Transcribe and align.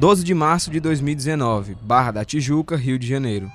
12 0.00 0.24
de 0.24 0.32
março 0.32 0.70
de 0.70 0.80
2019, 0.80 1.76
Barra 1.82 2.10
da 2.10 2.24
Tijuca, 2.24 2.74
Rio 2.74 2.98
de 2.98 3.06
Janeiro. 3.06 3.52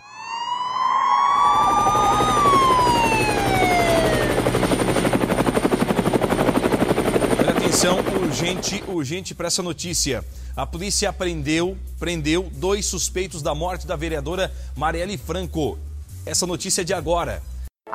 Olha 7.39 7.49
atenção, 7.49 7.97
urgente, 8.21 8.83
urgente 8.87 9.33
para 9.33 9.47
essa 9.47 9.63
notícia. 9.63 10.23
A 10.55 10.67
polícia 10.67 11.11
prendeu, 11.11 11.75
prendeu 11.97 12.47
dois 12.53 12.85
suspeitos 12.85 13.41
da 13.41 13.55
morte 13.55 13.87
da 13.87 13.95
vereadora 13.95 14.53
Marielle 14.77 15.17
Franco. 15.17 15.79
Essa 16.27 16.45
notícia 16.45 16.81
é 16.81 16.85
de 16.85 16.93
agora. 16.93 17.41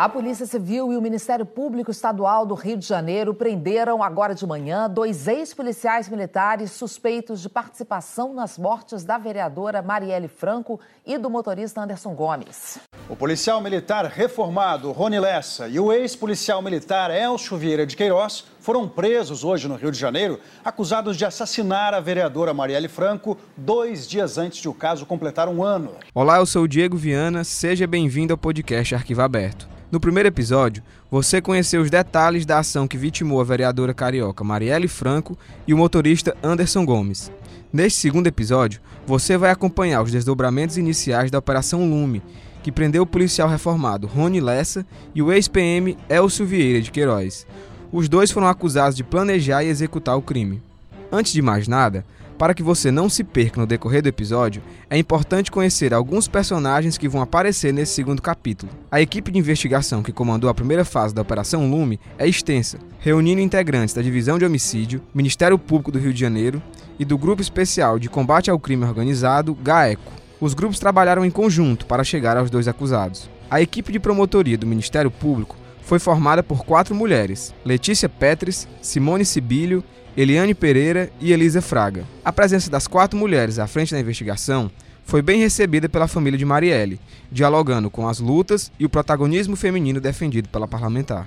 A 0.01 0.09
Polícia 0.09 0.47
Civil 0.47 0.91
e 0.91 0.97
o 0.97 1.03
Ministério 1.03 1.45
Público 1.45 1.91
Estadual 1.91 2.47
do 2.47 2.55
Rio 2.55 2.79
de 2.79 2.87
Janeiro 2.87 3.35
prenderam 3.35 4.03
agora 4.03 4.35
de 4.35 4.47
manhã 4.47 4.89
dois 4.89 5.29
ex-policiais 5.29 6.09
militares 6.09 6.71
suspeitos 6.71 7.43
de 7.43 7.51
participação 7.51 8.33
nas 8.33 8.57
mortes 8.57 9.05
da 9.05 9.19
vereadora 9.19 9.83
Marielle 9.83 10.27
Franco 10.27 10.81
e 11.05 11.19
do 11.19 11.29
motorista 11.29 11.83
Anderson 11.83 12.15
Gomes. 12.15 12.79
O 13.11 13.15
policial 13.15 13.61
militar 13.61 14.07
reformado 14.07 14.91
Rony 14.91 15.21
Lessa 15.21 15.69
e 15.69 15.79
o 15.79 15.93
ex-policial 15.93 16.63
militar 16.63 17.11
Elcio 17.11 17.59
Vieira 17.59 17.85
de 17.85 17.95
Queiroz 17.95 18.47
foram 18.59 18.89
presos 18.89 19.45
hoje 19.45 19.69
no 19.69 19.77
Rio 19.77 19.93
de 19.93 19.99
Janeiro, 19.99 20.41
acusados 20.65 21.15
de 21.15 21.27
assassinar 21.27 21.93
a 21.93 22.01
vereadora 22.01 22.55
Marielle 22.55 22.89
Franco 22.89 23.37
dois 23.55 24.09
dias 24.09 24.39
antes 24.39 24.63
de 24.63 24.69
o 24.71 24.73
caso 24.73 25.05
completar 25.05 25.47
um 25.47 25.63
ano. 25.63 25.91
Olá, 26.15 26.39
eu 26.39 26.47
sou 26.47 26.63
o 26.63 26.69
Diego 26.69 26.97
Viana, 26.97 27.45
seja 27.45 27.87
bem-vindo 27.87 28.33
ao 28.33 28.39
podcast 28.39 28.95
Arquivo 28.95 29.21
Aberto. 29.21 29.69
No 29.91 29.99
primeiro 29.99 30.29
episódio, 30.29 30.85
você 31.11 31.41
conheceu 31.41 31.83
os 31.83 31.91
detalhes 31.91 32.47
da 32.47 32.61
ação 32.61 32.87
que 32.87 32.97
vitimou 32.97 33.41
a 33.41 33.45
vereadora 33.45 33.93
carioca 33.93 34.45
Marielle 34.45 34.87
Franco 34.87 35.37
e 35.67 35.75
o 35.75 35.77
motorista 35.77 36.37
Anderson 36.45 36.85
Gomes. 36.85 37.33
Neste 37.73 37.99
segundo 37.99 38.29
episódio, 38.29 38.81
você 39.05 39.37
vai 39.37 39.51
acompanhar 39.51 40.01
os 40.03 40.13
desdobramentos 40.13 40.79
iniciais 40.79 41.29
da 41.29 41.41
Operação 41.41 41.91
Lume, 41.91 42.23
que 42.63 42.71
prendeu 42.71 43.03
o 43.03 43.07
policial 43.07 43.49
reformado 43.49 44.07
Rony 44.07 44.41
Lessa 44.41 44.87
e 45.13 45.21
o 45.21 45.33
ex-PM 45.33 45.99
Elcio 46.09 46.47
Vieira 46.47 46.81
de 46.81 46.93
Queiroz. 46.93 47.45
Os 47.91 48.09
dois 48.09 48.31
foram 48.31 48.47
acusados 48.47 48.95
de 48.95 49.03
planejar 49.03 49.65
e 49.65 49.69
executar 49.69 50.17
o 50.17 50.23
crime. 50.23 50.63
Antes 51.11 51.33
de 51.33 51.43
mais 51.43 51.67
nada, 51.67 52.05
para 52.41 52.55
que 52.55 52.63
você 52.63 52.91
não 52.91 53.11
se 53.11 53.23
perca 53.23 53.61
no 53.61 53.67
decorrer 53.67 54.01
do 54.01 54.09
episódio, 54.09 54.63
é 54.89 54.97
importante 54.97 55.51
conhecer 55.51 55.93
alguns 55.93 56.27
personagens 56.27 56.97
que 56.97 57.07
vão 57.07 57.21
aparecer 57.21 57.71
nesse 57.71 57.93
segundo 57.93 58.23
capítulo. 58.23 58.73
A 58.91 58.99
equipe 58.99 59.31
de 59.31 59.39
investigação 59.39 60.03
que 60.03 60.11
comandou 60.11 60.49
a 60.49 60.55
primeira 60.55 60.83
fase 60.83 61.15
da 61.15 61.21
Operação 61.21 61.71
Lume 61.71 62.01
é 62.17 62.27
extensa, 62.27 62.79
reunindo 62.99 63.43
integrantes 63.43 63.95
da 63.95 64.01
Divisão 64.01 64.39
de 64.39 64.47
Homicídio, 64.47 65.03
Ministério 65.13 65.59
Público 65.59 65.93
do 65.93 65.99
Rio 65.99 66.15
de 66.15 66.21
Janeiro 66.21 66.63
e 66.99 67.05
do 67.05 67.19
Grupo 67.19 67.43
Especial 67.43 67.99
de 67.99 68.09
Combate 68.09 68.51
ao 68.51 68.59
Crime 68.59 68.87
Organizado, 68.87 69.55
GAECO. 69.55 70.11
Os 70.41 70.55
grupos 70.55 70.79
trabalharam 70.79 71.27
em 71.27 71.31
conjunto 71.31 71.85
para 71.85 72.03
chegar 72.03 72.39
aos 72.39 72.49
dois 72.49 72.67
acusados. 72.67 73.29
A 73.51 73.61
equipe 73.61 73.93
de 73.93 74.01
promotoria 74.01 74.57
do 74.57 74.67
Ministério 74.67 75.11
Público 75.11 75.59
foi 75.83 75.99
formada 75.99 76.43
por 76.43 76.65
quatro 76.65 76.95
mulheres: 76.95 77.55
Letícia 77.67 78.09
Petres, 78.09 78.67
Simone 78.81 79.27
Sibilho 79.27 79.85
Eliane 80.21 80.55
Pereira 80.55 81.11
e 81.19 81.33
Elisa 81.33 81.63
Fraga. 81.63 82.05
A 82.23 82.31
presença 82.31 82.71
das 82.71 82.87
quatro 82.87 83.19
mulheres 83.19 83.59
à 83.59 83.67
frente 83.67 83.93
da 83.95 83.99
investigação 83.99 84.71
foi 85.03 85.23
bem 85.23 85.41
recebida 85.41 85.89
pela 85.89 86.07
família 86.07 86.39
de 86.39 86.45
Marielle, 86.45 87.01
dialogando 87.33 87.91
com 87.91 88.07
as 88.07 88.21
lutas 88.21 88.71
e 88.79 88.85
o 88.85 88.89
protagonismo 88.91 89.57
feminino 89.57 89.99
defendido 89.99 90.51
pela 90.51 90.69
parlamentar. 90.69 91.27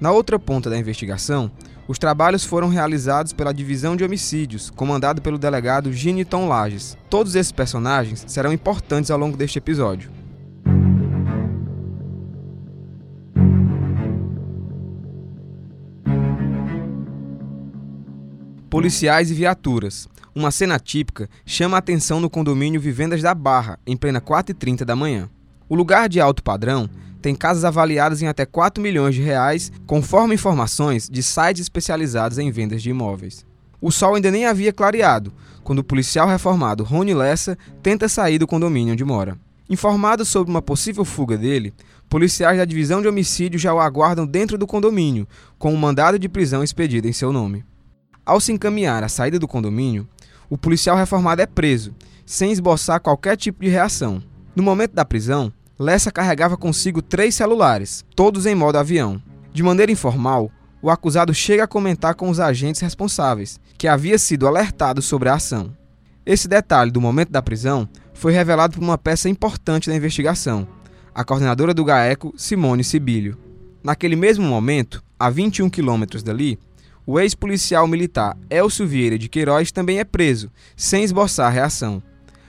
Na 0.00 0.10
outra 0.10 0.38
ponta 0.38 0.70
da 0.70 0.78
investigação, 0.78 1.50
os 1.86 1.98
trabalhos 1.98 2.42
foram 2.42 2.70
realizados 2.70 3.34
pela 3.34 3.52
Divisão 3.52 3.94
de 3.94 4.04
Homicídios, 4.04 4.70
comandado 4.70 5.20
pelo 5.20 5.36
delegado 5.36 5.92
Giniton 5.92 6.48
Lages. 6.48 6.96
Todos 7.10 7.34
esses 7.34 7.52
personagens 7.52 8.24
serão 8.26 8.54
importantes 8.54 9.10
ao 9.10 9.18
longo 9.18 9.36
deste 9.36 9.58
episódio. 9.58 10.10
Policiais 18.70 19.32
e 19.32 19.34
viaturas. 19.34 20.08
Uma 20.32 20.52
cena 20.52 20.78
típica 20.78 21.28
chama 21.44 21.76
a 21.76 21.80
atenção 21.80 22.20
no 22.20 22.30
condomínio 22.30 22.80
Vivendas 22.80 23.20
da 23.20 23.34
Barra, 23.34 23.80
em 23.84 23.96
plena 23.96 24.20
4h30 24.20 24.84
da 24.84 24.94
manhã. 24.94 25.28
O 25.68 25.74
lugar 25.74 26.08
de 26.08 26.20
alto 26.20 26.40
padrão 26.40 26.88
tem 27.20 27.34
casas 27.34 27.64
avaliadas 27.64 28.22
em 28.22 28.28
até 28.28 28.46
4 28.46 28.80
milhões 28.80 29.16
de 29.16 29.22
reais, 29.22 29.72
conforme 29.88 30.36
informações 30.36 31.08
de 31.10 31.20
sites 31.20 31.62
especializados 31.62 32.38
em 32.38 32.48
vendas 32.52 32.80
de 32.80 32.90
imóveis. 32.90 33.44
O 33.80 33.90
sol 33.90 34.14
ainda 34.14 34.30
nem 34.30 34.46
havia 34.46 34.72
clareado, 34.72 35.32
quando 35.64 35.80
o 35.80 35.84
policial 35.84 36.28
reformado 36.28 36.84
Rony 36.84 37.12
Lessa 37.12 37.58
tenta 37.82 38.08
sair 38.08 38.38
do 38.38 38.46
condomínio 38.46 38.92
onde 38.92 39.04
mora. 39.04 39.36
Informado 39.68 40.24
sobre 40.24 40.48
uma 40.48 40.62
possível 40.62 41.04
fuga 41.04 41.36
dele, 41.36 41.74
policiais 42.08 42.56
da 42.56 42.64
divisão 42.64 43.02
de 43.02 43.08
homicídio 43.08 43.58
já 43.58 43.74
o 43.74 43.80
aguardam 43.80 44.24
dentro 44.24 44.56
do 44.56 44.66
condomínio, 44.66 45.26
com 45.58 45.74
um 45.74 45.76
mandado 45.76 46.20
de 46.20 46.28
prisão 46.28 46.62
expedido 46.62 47.08
em 47.08 47.12
seu 47.12 47.32
nome. 47.32 47.64
Ao 48.30 48.40
se 48.40 48.52
encaminhar 48.52 49.02
à 49.02 49.08
saída 49.08 49.40
do 49.40 49.48
condomínio, 49.48 50.08
o 50.48 50.56
policial 50.56 50.96
reformado 50.96 51.42
é 51.42 51.46
preso, 51.46 51.92
sem 52.24 52.52
esboçar 52.52 53.00
qualquer 53.00 53.36
tipo 53.36 53.64
de 53.64 53.68
reação. 53.68 54.22
No 54.54 54.62
momento 54.62 54.92
da 54.92 55.04
prisão, 55.04 55.52
Lessa 55.76 56.12
carregava 56.12 56.56
consigo 56.56 57.02
três 57.02 57.34
celulares, 57.34 58.04
todos 58.14 58.46
em 58.46 58.54
modo 58.54 58.78
avião. 58.78 59.20
De 59.52 59.64
maneira 59.64 59.90
informal, 59.90 60.48
o 60.80 60.90
acusado 60.90 61.34
chega 61.34 61.64
a 61.64 61.66
comentar 61.66 62.14
com 62.14 62.30
os 62.30 62.38
agentes 62.38 62.80
responsáveis, 62.80 63.58
que 63.76 63.88
havia 63.88 64.16
sido 64.16 64.46
alertado 64.46 65.02
sobre 65.02 65.28
a 65.28 65.34
ação. 65.34 65.76
Esse 66.24 66.46
detalhe 66.46 66.92
do 66.92 67.00
momento 67.00 67.32
da 67.32 67.42
prisão 67.42 67.88
foi 68.14 68.32
revelado 68.32 68.74
por 68.74 68.84
uma 68.84 68.96
peça 68.96 69.28
importante 69.28 69.90
da 69.90 69.96
investigação, 69.96 70.68
a 71.12 71.24
coordenadora 71.24 71.74
do 71.74 71.84
GAECO, 71.84 72.32
Simone 72.36 72.84
Sibilho. 72.84 73.36
Naquele 73.82 74.14
mesmo 74.14 74.46
momento, 74.46 75.02
a 75.18 75.28
21 75.28 75.68
quilômetros 75.68 76.22
dali, 76.22 76.60
o 77.10 77.18
ex-policial 77.18 77.88
militar 77.88 78.38
Elcio 78.48 78.86
Vieira 78.86 79.18
de 79.18 79.28
Queiroz 79.28 79.72
também 79.72 79.98
é 79.98 80.04
preso, 80.04 80.48
sem 80.76 81.02
esboçar 81.02 81.52
reação. 81.52 82.00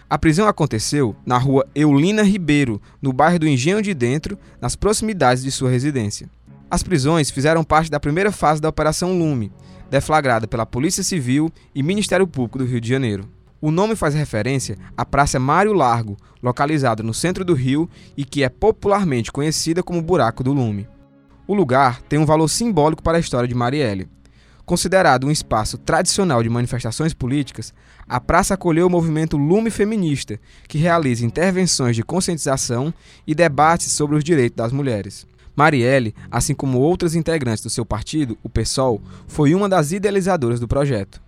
A 0.08 0.20
prisão 0.20 0.48
aconteceu 0.48 1.16
na 1.26 1.40
rua 1.40 1.66
Eulina 1.74 2.22
Ribeiro, 2.22 2.80
no 3.02 3.12
bairro 3.12 3.40
do 3.40 3.48
Engenho 3.48 3.82
de 3.82 3.92
Dentro, 3.96 4.38
nas 4.62 4.76
proximidades 4.76 5.42
de 5.42 5.50
sua 5.50 5.72
residência. 5.72 6.30
As 6.70 6.84
prisões 6.84 7.32
fizeram 7.32 7.64
parte 7.64 7.90
da 7.90 8.00
primeira 8.00 8.32
fase 8.32 8.62
da 8.62 8.70
Operação 8.70 9.18
Lume, 9.18 9.52
deflagrada 9.90 10.48
pela 10.48 10.64
Polícia 10.64 11.02
Civil 11.02 11.52
e 11.74 11.82
Ministério 11.82 12.28
Público 12.28 12.60
do 12.60 12.66
Rio 12.66 12.80
de 12.80 12.88
Janeiro. 12.88 13.28
O 13.60 13.72
nome 13.72 13.96
faz 13.96 14.14
referência 14.14 14.78
à 14.96 15.04
Praça 15.04 15.40
Mário 15.40 15.74
Largo, 15.74 16.18
localizada 16.40 17.02
no 17.02 17.16
centro 17.16 17.44
do 17.44 17.56
Rio 17.56 17.90
e 18.16 18.24
que 18.24 18.44
é 18.44 18.50
popularmente 18.50 19.32
conhecida 19.32 19.82
como 19.82 20.04
Buraco 20.04 20.44
do 20.44 20.54
Lume. 20.54 20.88
O 21.48 21.56
lugar 21.56 22.00
tem 22.04 22.20
um 22.20 22.28
valor 22.28 22.48
simbólico 22.48 23.02
para 23.02 23.18
a 23.18 23.20
história 23.20 23.48
de 23.48 23.56
Marielle. 23.56 24.08
Considerado 24.72 25.28
um 25.28 25.32
espaço 25.32 25.78
tradicional 25.78 26.42
de 26.42 26.48
manifestações 26.48 27.14
políticas, 27.14 27.74
a 28.08 28.22
praça 28.22 28.54
acolheu 28.54 28.88
o 28.88 28.90
movimento 28.90 29.36
Lume 29.36 29.70
Feminista, 29.70 30.40
que 30.66 30.78
realiza 30.78 31.26
intervenções 31.26 31.94
de 31.94 32.04
conscientização 32.04 32.94
e 33.28 33.36
debates 33.36 33.92
sobre 33.92 34.16
os 34.16 34.24
direitos 34.24 34.56
das 34.56 34.72
mulheres. 34.72 35.28
Marielle, 35.58 36.16
assim 36.32 36.54
como 36.54 36.80
outras 36.80 37.16
integrantes 37.16 37.62
do 37.62 37.70
seu 37.70 37.86
partido, 37.86 38.38
o 38.42 38.48
PSOL, 38.48 39.02
foi 39.28 39.54
uma 39.54 39.68
das 39.68 39.92
idealizadoras 39.92 40.58
do 40.58 40.70
projeto. 40.70 41.22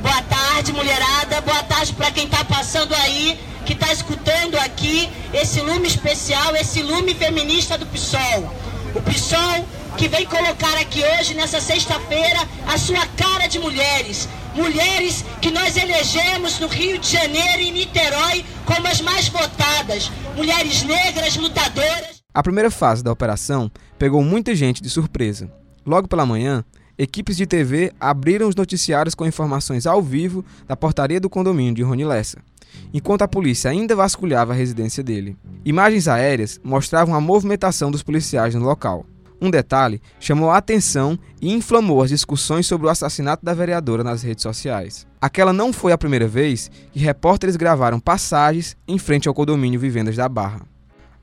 Boa 0.00 0.22
tarde, 0.22 0.72
mulherada. 0.72 1.38
Boa 1.42 1.62
tarde 1.64 1.92
para 1.92 2.10
quem 2.10 2.24
está 2.24 2.42
passando 2.46 2.94
aí, 2.94 3.38
que 3.66 3.74
está 3.74 3.92
escutando 3.92 4.54
aqui 4.54 5.06
esse 5.34 5.60
lume 5.60 5.86
especial, 5.86 6.56
esse 6.56 6.82
lume 6.82 7.12
feminista 7.12 7.76
do 7.76 7.84
PSOL. 7.84 8.50
O 8.94 9.02
PSOL 9.02 9.66
que 9.96 10.08
vem 10.08 10.26
colocar 10.26 10.76
aqui 10.78 11.02
hoje, 11.02 11.34
nessa 11.34 11.60
sexta-feira, 11.60 12.40
a 12.66 12.78
sua 12.78 13.06
cara 13.06 13.46
de 13.46 13.58
mulheres. 13.58 14.28
Mulheres 14.54 15.24
que 15.40 15.50
nós 15.50 15.76
elegemos 15.76 16.58
no 16.58 16.66
Rio 16.66 16.98
de 16.98 17.10
Janeiro 17.12 17.62
e 17.62 17.70
Niterói 17.70 18.44
como 18.64 18.86
as 18.86 19.00
mais 19.00 19.28
votadas. 19.28 20.10
Mulheres 20.36 20.82
negras, 20.82 21.36
lutadoras. 21.36 22.20
A 22.32 22.42
primeira 22.42 22.70
fase 22.70 23.02
da 23.02 23.12
operação 23.12 23.70
pegou 23.98 24.22
muita 24.22 24.54
gente 24.54 24.82
de 24.82 24.88
surpresa. 24.88 25.50
Logo 25.84 26.06
pela 26.06 26.26
manhã, 26.26 26.64
equipes 26.96 27.36
de 27.36 27.46
TV 27.46 27.92
abriram 27.98 28.48
os 28.48 28.54
noticiários 28.54 29.14
com 29.14 29.26
informações 29.26 29.86
ao 29.86 30.02
vivo 30.02 30.44
da 30.66 30.76
portaria 30.76 31.20
do 31.20 31.30
condomínio 31.30 31.74
de 31.74 31.82
Rony 31.82 32.04
Lessa, 32.04 32.38
enquanto 32.92 33.22
a 33.22 33.28
polícia 33.28 33.70
ainda 33.70 33.96
vasculhava 33.96 34.52
a 34.52 34.56
residência 34.56 35.02
dele. 35.02 35.36
Imagens 35.64 36.06
aéreas 36.06 36.60
mostravam 36.62 37.14
a 37.14 37.20
movimentação 37.20 37.90
dos 37.90 38.02
policiais 38.02 38.54
no 38.54 38.64
local. 38.64 39.04
Um 39.40 39.50
detalhe 39.50 40.02
chamou 40.18 40.50
a 40.50 40.58
atenção 40.58 41.18
e 41.40 41.50
inflamou 41.50 42.02
as 42.02 42.10
discussões 42.10 42.66
sobre 42.66 42.86
o 42.86 42.90
assassinato 42.90 43.44
da 43.44 43.54
vereadora 43.54 44.04
nas 44.04 44.22
redes 44.22 44.42
sociais. 44.42 45.06
Aquela 45.20 45.52
não 45.52 45.72
foi 45.72 45.92
a 45.92 45.98
primeira 45.98 46.28
vez 46.28 46.70
que 46.92 46.98
repórteres 46.98 47.56
gravaram 47.56 47.98
passagens 47.98 48.76
em 48.86 48.98
frente 48.98 49.28
ao 49.28 49.34
condomínio 49.34 49.80
Vivendas 49.80 50.16
da 50.16 50.28
Barra. 50.28 50.60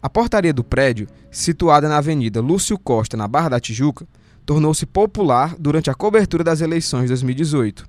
A 0.01 0.09
portaria 0.09 0.53
do 0.53 0.63
prédio, 0.63 1.07
situada 1.29 1.87
na 1.87 1.97
Avenida 1.97 2.41
Lúcio 2.41 2.77
Costa, 2.77 3.15
na 3.15 3.27
Barra 3.27 3.49
da 3.49 3.59
Tijuca, 3.59 4.07
tornou-se 4.45 4.85
popular 4.85 5.55
durante 5.59 5.89
a 5.89 5.93
cobertura 5.93 6.43
das 6.43 6.61
eleições 6.61 7.03
de 7.03 7.09
2018. 7.09 7.85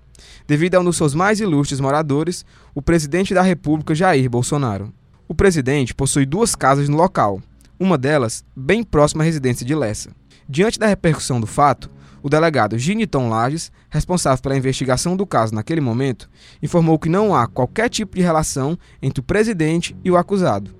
devido 0.46 0.75
a 0.75 0.80
um 0.80 0.84
dos 0.84 0.96
seus 0.96 1.14
mais 1.14 1.40
ilustres 1.40 1.78
moradores, 1.78 2.44
o 2.75 2.82
presidente 2.82 3.32
da 3.32 3.40
República 3.40 3.94
Jair 3.94 4.28
Bolsonaro. 4.28 4.92
O 5.28 5.34
presidente 5.34 5.94
possui 5.94 6.26
duas 6.26 6.56
casas 6.56 6.88
no 6.88 6.96
local, 6.96 7.40
uma 7.78 7.96
delas 7.96 8.44
bem 8.54 8.82
próxima 8.82 9.22
à 9.22 9.26
residência 9.26 9.64
de 9.64 9.75
Lessa. 9.75 10.10
Diante 10.48 10.78
da 10.78 10.86
repercussão 10.86 11.40
do 11.40 11.46
fato, 11.46 11.90
o 12.22 12.28
delegado 12.28 12.78
Giniton 12.78 13.28
Lages, 13.28 13.70
responsável 13.88 14.42
pela 14.42 14.56
investigação 14.56 15.16
do 15.16 15.26
caso 15.26 15.54
naquele 15.54 15.80
momento, 15.80 16.28
informou 16.62 16.98
que 16.98 17.08
não 17.08 17.34
há 17.34 17.46
qualquer 17.46 17.88
tipo 17.88 18.16
de 18.16 18.22
relação 18.22 18.78
entre 19.00 19.20
o 19.20 19.22
presidente 19.25 19.96
e 20.04 20.10
o 20.10 20.16
acusado. 20.16 20.75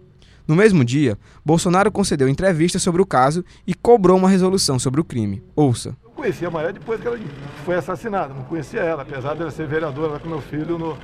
No 0.47 0.57
mesmo 0.57 0.83
dia, 0.83 1.19
Bolsonaro 1.45 1.93
concedeu 1.93 2.29
entrevista 2.29 2.79
sobre 2.79 3.03
o 3.03 3.07
caso 3.07 3.45
e 3.67 3.75
cobrou 3.75 4.17
uma 4.17 4.31
resolução 4.31 4.79
sobre 4.79 5.01
o 5.01 5.05
crime. 5.05 5.43
Ouça. 5.55 5.95
Eu 6.03 6.11
conheci 6.11 6.47
a 6.47 6.51
Maria 6.51 6.73
depois 6.73 7.01
que 7.01 7.07
ela 7.07 7.19
foi 7.65 7.75
assassinada, 7.75 8.33
não 8.33 8.45
conhecia 8.45 8.81
ela, 8.81 9.03
apesar 9.03 9.35
dela 9.35 9.51
ser 9.51 9.67
vereadora 9.67 10.13
lá 10.13 10.19
com 10.19 10.29
meu 10.29 10.41
filho 10.41 10.79
no, 10.79 10.97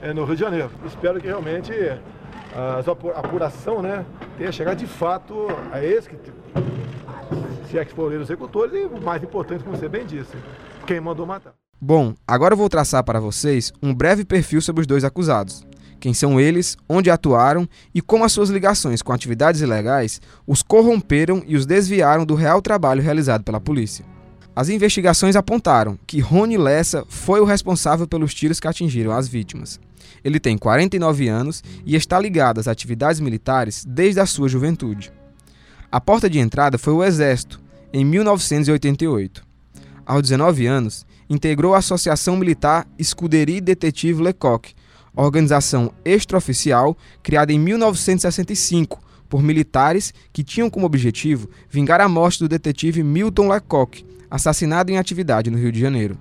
é, 0.00 0.14
no 0.14 0.24
Rio 0.24 0.34
de 0.34 0.40
Janeiro. 0.40 0.70
Espero 0.86 1.20
que 1.20 1.26
realmente 1.26 1.72
a 2.54 3.20
apuração 3.20 3.80
né, 3.80 4.04
tenha 4.36 4.50
chegado 4.50 4.78
de 4.78 4.86
fato 4.86 5.46
a 5.72 5.84
esse 5.84 6.08
que 6.08 6.16
se 7.70 7.78
é 7.78 7.84
que 7.84 7.92
foram 7.92 8.16
os 8.16 8.22
executores 8.22 8.74
e 8.74 8.84
o 8.84 9.00
mais 9.00 9.22
importante, 9.22 9.62
como 9.62 9.76
você 9.76 9.88
bem 9.88 10.04
disse, 10.04 10.36
quem 10.86 11.00
mandou 11.00 11.24
matar. 11.24 11.54
Bom, 11.80 12.14
agora 12.26 12.52
eu 12.52 12.58
vou 12.58 12.68
traçar 12.68 13.04
para 13.04 13.20
vocês 13.20 13.72
um 13.80 13.94
breve 13.94 14.24
perfil 14.24 14.60
sobre 14.60 14.80
os 14.80 14.86
dois 14.86 15.04
acusados. 15.04 15.64
Quem 16.00 16.12
são 16.12 16.40
eles, 16.40 16.76
onde 16.88 17.10
atuaram 17.10 17.68
e 17.94 18.00
como 18.00 18.24
as 18.24 18.32
suas 18.32 18.48
ligações 18.48 19.02
com 19.02 19.12
atividades 19.12 19.60
ilegais 19.60 20.20
os 20.46 20.62
corromperam 20.62 21.42
e 21.46 21.56
os 21.56 21.66
desviaram 21.66 22.24
do 22.24 22.34
real 22.34 22.60
trabalho 22.60 23.02
realizado 23.02 23.44
pela 23.44 23.60
polícia. 23.60 24.04
As 24.56 24.68
investigações 24.68 25.36
apontaram 25.36 25.98
que 26.06 26.20
Rony 26.20 26.56
Lessa 26.56 27.04
foi 27.08 27.40
o 27.40 27.44
responsável 27.44 28.06
pelos 28.06 28.34
tiros 28.34 28.58
que 28.58 28.66
atingiram 28.66 29.12
as 29.12 29.28
vítimas. 29.28 29.78
Ele 30.24 30.40
tem 30.40 30.56
49 30.56 31.28
anos 31.28 31.62
e 31.84 31.96
está 31.96 32.18
ligado 32.18 32.58
às 32.58 32.68
atividades 32.68 33.20
militares 33.20 33.84
desde 33.86 34.20
a 34.20 34.26
sua 34.26 34.48
juventude. 34.48 35.12
A 35.90 36.00
porta 36.00 36.28
de 36.28 36.38
entrada 36.38 36.78
foi 36.78 36.92
o 36.92 37.02
Exército, 37.04 37.60
em 37.92 38.04
1988. 38.04 39.44
Aos 40.06 40.22
19 40.22 40.66
anos, 40.66 41.06
integrou 41.28 41.74
a 41.74 41.78
Associação 41.78 42.36
Militar 42.36 42.86
Escuderie 42.98 43.60
Detetive 43.60 44.22
Lecoq, 44.22 44.74
organização 45.14 45.92
extraoficial 46.04 46.96
criada 47.22 47.52
em 47.52 47.58
1965 47.58 49.00
por 49.28 49.42
militares 49.42 50.12
que 50.32 50.42
tinham 50.42 50.68
como 50.68 50.86
objetivo 50.86 51.48
vingar 51.68 52.00
a 52.00 52.08
morte 52.08 52.40
do 52.40 52.48
detetive 52.48 53.02
Milton 53.02 53.48
Lecoq, 53.48 54.04
assassinado 54.30 54.90
em 54.90 54.98
atividade 54.98 55.50
no 55.50 55.58
Rio 55.58 55.70
de 55.70 55.80
Janeiro. 55.80 56.18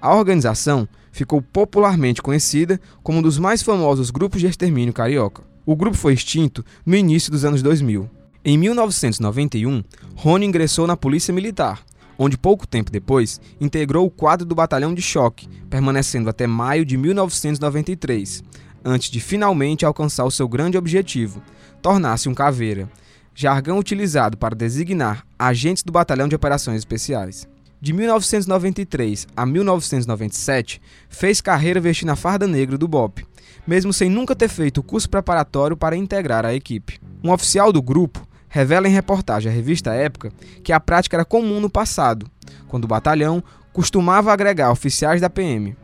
A 0.00 0.14
organização 0.14 0.88
ficou 1.18 1.42
popularmente 1.42 2.22
conhecida 2.22 2.80
como 3.02 3.18
um 3.18 3.22
dos 3.22 3.38
mais 3.38 3.60
famosos 3.60 4.08
grupos 4.08 4.40
de 4.40 4.46
extermínio 4.46 4.94
carioca. 4.94 5.42
O 5.66 5.74
grupo 5.74 5.96
foi 5.96 6.12
extinto 6.12 6.64
no 6.86 6.94
início 6.94 7.32
dos 7.32 7.44
anos 7.44 7.60
2000. 7.60 8.08
Em 8.44 8.56
1991, 8.56 9.82
Rony 10.14 10.46
ingressou 10.46 10.86
na 10.86 10.96
Polícia 10.96 11.34
Militar, 11.34 11.84
onde 12.16 12.38
pouco 12.38 12.68
tempo 12.68 12.92
depois 12.92 13.40
integrou 13.60 14.06
o 14.06 14.10
quadro 14.10 14.46
do 14.46 14.54
Batalhão 14.54 14.94
de 14.94 15.02
Choque, 15.02 15.48
permanecendo 15.68 16.30
até 16.30 16.46
maio 16.46 16.84
de 16.84 16.96
1993, 16.96 18.44
antes 18.84 19.10
de 19.10 19.18
finalmente 19.18 19.84
alcançar 19.84 20.24
o 20.24 20.30
seu 20.30 20.46
grande 20.48 20.78
objetivo, 20.78 21.42
tornar-se 21.82 22.28
um 22.28 22.34
caveira, 22.34 22.88
jargão 23.34 23.76
utilizado 23.76 24.36
para 24.38 24.54
designar 24.54 25.26
agentes 25.36 25.82
do 25.82 25.90
Batalhão 25.90 26.28
de 26.28 26.36
Operações 26.36 26.78
Especiais. 26.78 27.48
De 27.80 27.92
1993 27.92 29.28
a 29.36 29.46
1997, 29.46 30.82
fez 31.08 31.40
carreira 31.40 31.80
vestindo 31.80 32.10
a 32.10 32.16
farda 32.16 32.44
negra 32.44 32.76
do 32.76 32.88
BOP, 32.88 33.24
mesmo 33.64 33.92
sem 33.92 34.10
nunca 34.10 34.34
ter 34.34 34.48
feito 34.48 34.78
o 34.78 34.82
curso 34.82 35.08
preparatório 35.08 35.76
para 35.76 35.96
integrar 35.96 36.44
a 36.44 36.52
equipe. 36.52 36.98
Um 37.22 37.30
oficial 37.30 37.72
do 37.72 37.80
grupo 37.80 38.26
revela 38.48 38.88
em 38.88 38.92
reportagem 38.92 39.52
à 39.52 39.54
revista 39.54 39.94
Época 39.94 40.32
que 40.64 40.72
a 40.72 40.80
prática 40.80 41.16
era 41.16 41.24
comum 41.24 41.60
no 41.60 41.70
passado, 41.70 42.26
quando 42.66 42.84
o 42.84 42.88
batalhão 42.88 43.42
costumava 43.72 44.32
agregar 44.32 44.72
oficiais 44.72 45.20
da 45.20 45.30
PM. 45.30 45.76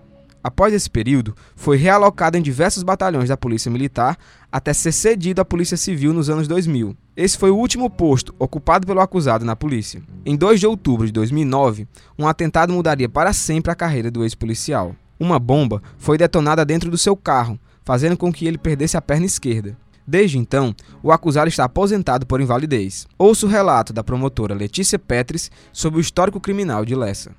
Após 0.42 0.74
esse 0.74 0.90
período, 0.90 1.34
foi 1.54 1.76
realocado 1.76 2.36
em 2.36 2.42
diversos 2.42 2.82
batalhões 2.82 3.28
da 3.28 3.36
Polícia 3.36 3.70
Militar 3.70 4.18
até 4.54 4.72
ser 4.72 4.92
cedido 4.92 5.40
à 5.40 5.44
Polícia 5.44 5.76
Civil 5.76 6.12
nos 6.12 6.30
anos 6.30 6.46
2000. 6.46 6.96
Esse 7.16 7.36
foi 7.36 7.50
o 7.50 7.56
último 7.56 7.90
posto 7.90 8.32
ocupado 8.38 8.86
pelo 8.86 9.00
acusado 9.00 9.44
na 9.44 9.56
polícia. 9.56 10.00
Em 10.24 10.36
2 10.36 10.60
de 10.60 10.66
outubro 10.68 11.04
de 11.04 11.12
2009, 11.12 11.88
um 12.16 12.28
atentado 12.28 12.72
mudaria 12.72 13.08
para 13.08 13.32
sempre 13.32 13.72
a 13.72 13.74
carreira 13.74 14.12
do 14.12 14.22
ex-policial. 14.22 14.94
Uma 15.18 15.40
bomba 15.40 15.82
foi 15.98 16.16
detonada 16.16 16.64
dentro 16.64 16.88
do 16.88 16.96
seu 16.96 17.16
carro, 17.16 17.58
fazendo 17.84 18.16
com 18.16 18.32
que 18.32 18.46
ele 18.46 18.56
perdesse 18.56 18.96
a 18.96 19.02
perna 19.02 19.26
esquerda. 19.26 19.76
Desde 20.06 20.38
então, 20.38 20.72
o 21.02 21.10
acusado 21.10 21.48
está 21.48 21.64
aposentado 21.64 22.24
por 22.24 22.40
invalidez. 22.40 23.08
Ouça 23.18 23.46
o 23.46 23.48
relato 23.48 23.92
da 23.92 24.04
promotora 24.04 24.54
Letícia 24.54 25.00
Petris 25.00 25.50
sobre 25.72 25.98
o 25.98 26.00
histórico 26.00 26.38
criminal 26.38 26.84
de 26.84 26.94
Lessa. 26.94 27.32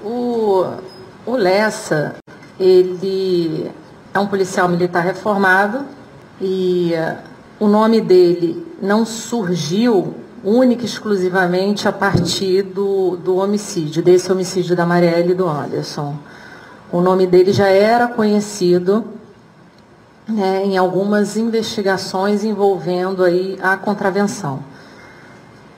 O, 0.00 0.64
o 1.26 1.34
Lessa, 1.34 2.14
ele 2.56 3.68
é 4.14 4.18
um 4.20 4.28
policial 4.28 4.68
militar 4.68 5.02
reformado 5.02 6.00
e 6.42 6.92
uh, 6.94 7.16
o 7.60 7.68
nome 7.68 8.00
dele 8.00 8.66
não 8.82 9.06
surgiu 9.06 10.14
única 10.42 10.82
e 10.82 10.86
exclusivamente 10.86 11.86
a 11.86 11.92
partir 11.92 12.62
do, 12.62 13.16
do 13.16 13.36
homicídio, 13.36 14.02
desse 14.02 14.30
homicídio 14.32 14.74
da 14.74 14.84
Marielle 14.84 15.30
e 15.30 15.34
do 15.34 15.48
Anderson. 15.48 16.16
O 16.90 17.00
nome 17.00 17.26
dele 17.26 17.52
já 17.52 17.68
era 17.68 18.08
conhecido 18.08 19.04
né, 20.28 20.64
em 20.64 20.76
algumas 20.76 21.36
investigações 21.36 22.42
envolvendo 22.42 23.22
aí 23.22 23.56
a 23.62 23.76
contravenção. 23.76 24.58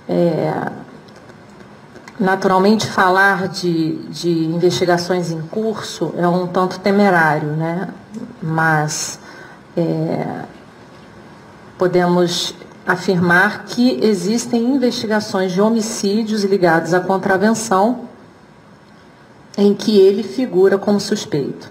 É, 0.09 0.71
naturalmente, 2.19 2.87
falar 2.87 3.49
de, 3.49 3.97
de 4.09 4.31
investigações 4.31 5.31
em 5.31 5.43
curso 5.43 6.15
é 6.17 6.27
um 6.27 6.47
tanto 6.47 6.81
temerário, 6.81 7.49
né? 7.49 7.89
mas 8.43 9.19
é, 9.77 10.45
podemos 11.79 12.55
afirmar 12.87 13.65
que 13.65 13.99
existem 14.05 14.63
investigações 14.63 15.53
de 15.53 15.61
homicídios 15.61 16.45
ligados 16.45 16.93
à 16.93 17.01
contravenção 17.01 18.09
em 19.57 19.73
que 19.75 19.99
ele 19.99 20.23
figura 20.23 20.77
como 20.77 21.01
suspeito. 21.01 21.71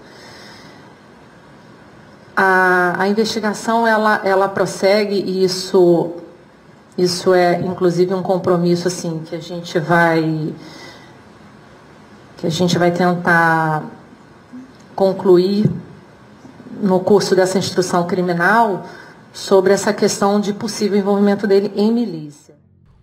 A, 2.36 2.94
a 2.98 3.08
investigação 3.08 3.86
ela, 3.86 4.20
ela 4.24 4.48
prossegue 4.48 5.14
e 5.14 5.44
isso, 5.44 6.12
isso 6.98 7.32
é 7.32 7.60
inclusive 7.60 8.12
um 8.12 8.22
compromisso 8.22 8.88
assim 8.88 9.22
que 9.24 9.36
a 9.36 9.40
gente 9.40 9.78
vai 9.78 10.52
que 12.36 12.46
a 12.46 12.50
gente 12.50 12.76
vai 12.76 12.90
tentar 12.90 13.84
concluir 14.96 15.70
no 16.82 16.98
curso 17.00 17.36
dessa 17.36 17.56
instrução 17.56 18.04
criminal 18.04 18.84
sobre 19.34 19.72
essa 19.72 19.92
questão 19.92 20.40
de 20.40 20.54
possível 20.54 20.96
envolvimento 20.96 21.44
dele 21.44 21.72
em 21.74 21.92
milícia. 21.92 22.54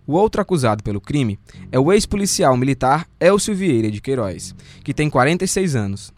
O 0.06 0.14
outro 0.14 0.40
acusado 0.40 0.82
pelo 0.82 1.00
crime 1.00 1.38
é 1.70 1.78
o 1.78 1.92
ex-policial 1.92 2.56
militar 2.56 3.06
Elcio 3.20 3.54
Vieira 3.54 3.90
de 3.90 4.00
Queiroz, 4.00 4.54
que 4.82 4.94
tem 4.94 5.10
46 5.10 5.76
anos. 5.76 6.12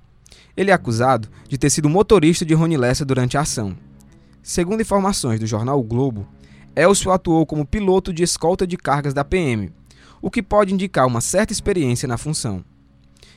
Ele 0.57 0.71
é 0.71 0.75
acusado 0.75 1.29
de 1.49 1.59
ter 1.59 1.69
sido 1.69 1.91
motorista 1.91 2.45
de 2.45 2.55
Rony 2.55 2.77
Lessa 2.77 3.05
durante 3.05 3.37
a 3.37 3.41
ação. 3.41 3.77
Segundo 4.41 4.81
informações 4.81 5.41
do 5.41 5.47
jornal 5.47 5.81
o 5.81 5.83
Globo, 5.83 6.27
Elcio 6.77 7.11
atuou 7.11 7.45
como 7.45 7.67
piloto 7.67 8.13
de 8.13 8.23
escolta 8.23 8.65
de 8.67 8.77
cargas 8.77 9.13
da 9.13 9.25
PM, 9.25 9.73
o 10.23 10.31
que 10.31 10.43
pode 10.43 10.73
indicar 10.73 11.07
uma 11.09 11.21
certa 11.21 11.53
experiência 11.53 12.07
na 12.07 12.17
função. 12.17 12.65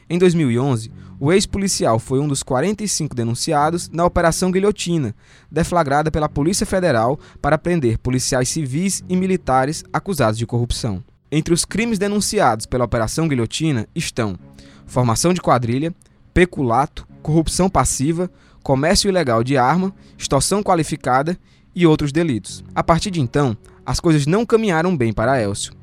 Em 0.09 0.17
2011, 0.17 0.89
o 1.19 1.33
ex-policial 1.33 1.99
foi 1.99 2.19
um 2.19 2.27
dos 2.27 2.41
45 2.41 3.13
denunciados 3.13 3.89
na 3.89 4.05
Operação 4.05 4.51
Guilhotina, 4.51 5.13
deflagrada 5.51 6.09
pela 6.09 6.29
Polícia 6.29 6.65
Federal 6.65 7.19
para 7.41 7.57
prender 7.57 7.97
policiais 7.97 8.47
civis 8.47 9.03
e 9.09 9.17
militares 9.17 9.83
acusados 9.91 10.37
de 10.37 10.45
corrupção. 10.45 11.03
Entre 11.29 11.53
os 11.53 11.65
crimes 11.65 11.99
denunciados 11.99 12.65
pela 12.65 12.85
Operação 12.85 13.27
Guilhotina 13.27 13.85
estão 13.93 14.37
formação 14.85 15.33
de 15.33 15.41
quadrilha, 15.41 15.93
peculato, 16.33 17.05
corrupção 17.21 17.69
passiva, 17.69 18.31
comércio 18.63 19.09
ilegal 19.09 19.43
de 19.43 19.57
arma, 19.57 19.93
extorsão 20.17 20.63
qualificada 20.63 21.37
e 21.75 21.85
outros 21.85 22.13
delitos. 22.13 22.63
A 22.73 22.81
partir 22.81 23.11
de 23.11 23.19
então, 23.19 23.57
as 23.85 23.99
coisas 23.99 24.25
não 24.25 24.45
caminharam 24.45 24.95
bem 24.95 25.11
para 25.11 25.41
Elcio. 25.41 25.73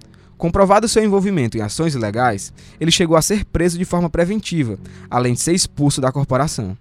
Comprovado 0.45 0.87
seu 0.87 1.03
envolvimento 1.03 1.57
em 1.57 1.63
ações 1.63 1.95
ilegais, 1.95 2.53
ele 2.79 2.91
chegou 2.91 3.17
a 3.17 3.23
ser 3.23 3.47
preso 3.47 3.79
de 3.79 3.85
forma 3.87 4.11
preventiva, 4.11 4.79
além 5.09 5.33
de 5.33 5.41
ser 5.41 5.55
expulso 5.55 6.03
da 6.03 6.13
corporação. 6.13 6.77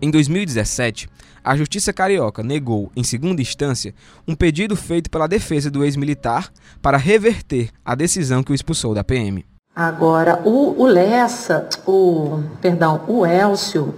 Em 0.00 0.08
2017, 0.08 1.08
a 1.42 1.56
Justiça 1.56 1.92
Carioca 1.92 2.44
negou, 2.44 2.92
em 2.94 3.02
segunda 3.02 3.42
instância, 3.42 3.92
um 4.24 4.36
pedido 4.36 4.76
feito 4.76 5.10
pela 5.10 5.26
defesa 5.26 5.68
do 5.68 5.82
ex-militar 5.82 6.48
para 6.80 6.96
reverter 6.96 7.70
a 7.84 7.96
decisão 7.96 8.40
que 8.40 8.52
o 8.52 8.54
expulsou 8.54 8.94
da 8.94 9.02
PM. 9.02 9.44
Agora, 9.74 10.40
o, 10.44 10.80
o 10.80 10.86
Lessa, 10.86 11.68
o, 11.88 12.40
perdão, 12.60 13.02
o 13.08 13.26
Elcio, 13.26 13.96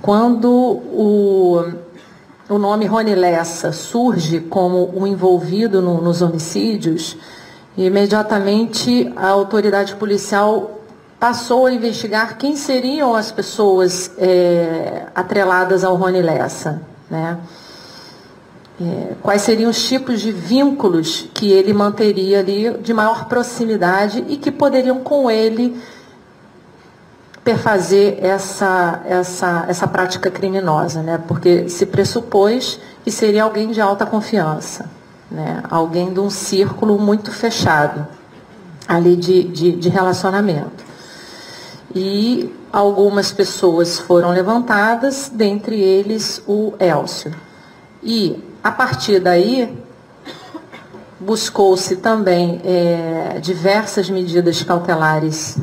quando 0.00 0.48
o, 0.48 1.72
o 2.48 2.56
nome 2.56 2.86
Rony 2.86 3.16
Lessa 3.16 3.72
surge 3.72 4.38
como 4.38 4.92
o 4.94 5.08
envolvido 5.08 5.82
no, 5.82 6.00
nos 6.00 6.22
homicídios, 6.22 7.16
imediatamente 7.76 9.12
a 9.16 9.28
autoridade 9.28 9.94
policial 9.96 10.82
passou 11.18 11.66
a 11.66 11.72
investigar 11.72 12.36
quem 12.36 12.56
seriam 12.56 13.14
as 13.14 13.30
pessoas 13.30 14.10
é, 14.18 15.06
atreladas 15.14 15.84
ao 15.84 15.94
Rony 15.94 16.20
Lessa. 16.20 16.82
Né? 17.08 17.38
É, 18.80 19.14
quais 19.22 19.42
seriam 19.42 19.70
os 19.70 19.82
tipos 19.84 20.20
de 20.20 20.32
vínculos 20.32 21.28
que 21.32 21.52
ele 21.52 21.72
manteria 21.72 22.40
ali 22.40 22.76
de 22.78 22.92
maior 22.92 23.26
proximidade 23.26 24.24
e 24.28 24.36
que 24.36 24.50
poderiam 24.50 24.98
com 25.00 25.30
ele 25.30 25.80
perfazer 27.44 28.18
essa, 28.20 29.00
essa, 29.04 29.64
essa 29.68 29.86
prática 29.86 30.30
criminosa, 30.30 31.02
né? 31.02 31.22
porque 31.28 31.68
se 31.68 31.86
pressupôs 31.86 32.80
que 33.04 33.10
seria 33.10 33.44
alguém 33.44 33.70
de 33.70 33.80
alta 33.80 34.06
confiança, 34.06 34.88
né? 35.32 35.62
alguém 35.70 36.12
de 36.12 36.20
um 36.20 36.30
círculo 36.30 36.98
muito 36.98 37.32
fechado 37.32 38.06
ali 38.86 39.16
de, 39.16 39.44
de, 39.44 39.72
de 39.72 39.88
relacionamento. 39.88 40.84
E 41.94 42.54
algumas 42.72 43.32
pessoas 43.32 43.98
foram 43.98 44.30
levantadas, 44.30 45.30
dentre 45.32 45.80
eles 45.80 46.42
o 46.46 46.74
Elcio. 46.78 47.34
E 48.02 48.42
a 48.62 48.70
partir 48.70 49.20
daí, 49.20 49.76
buscou-se 51.20 51.96
também 51.96 52.60
é, 52.64 53.38
diversas 53.40 54.10
medidas 54.10 54.62
cautelares 54.62 55.58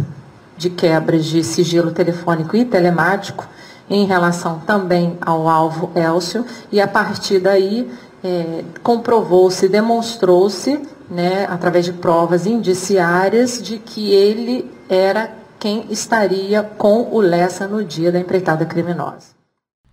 de 0.58 0.70
quebras 0.70 1.26
de 1.26 1.44
sigilo 1.44 1.92
telefônico 1.92 2.56
e 2.56 2.66
telemático 2.66 3.48
em 3.90 4.06
relação 4.06 4.60
também 4.60 5.18
ao 5.20 5.50
alvo 5.50 5.92
Elcio, 5.96 6.46
e 6.72 6.80
a 6.80 6.88
partir 6.88 7.40
daí 7.40 7.90
é, 8.24 8.64
comprovou-se, 8.84 9.68
demonstrou-se, 9.68 10.82
né, 11.10 11.46
através 11.50 11.86
de 11.86 11.94
provas 11.94 12.46
indiciárias, 12.46 13.62
de 13.62 13.78
que 13.80 14.12
ele 14.12 14.70
era 14.88 15.32
quem 15.60 15.86
estaria 15.90 16.64
com 16.64 17.10
o 17.12 17.20
Lessa 17.20 17.68
no 17.68 17.84
dia 17.84 18.12
da 18.12 18.20
empreitada 18.20 18.66
criminosa. 18.66 19.40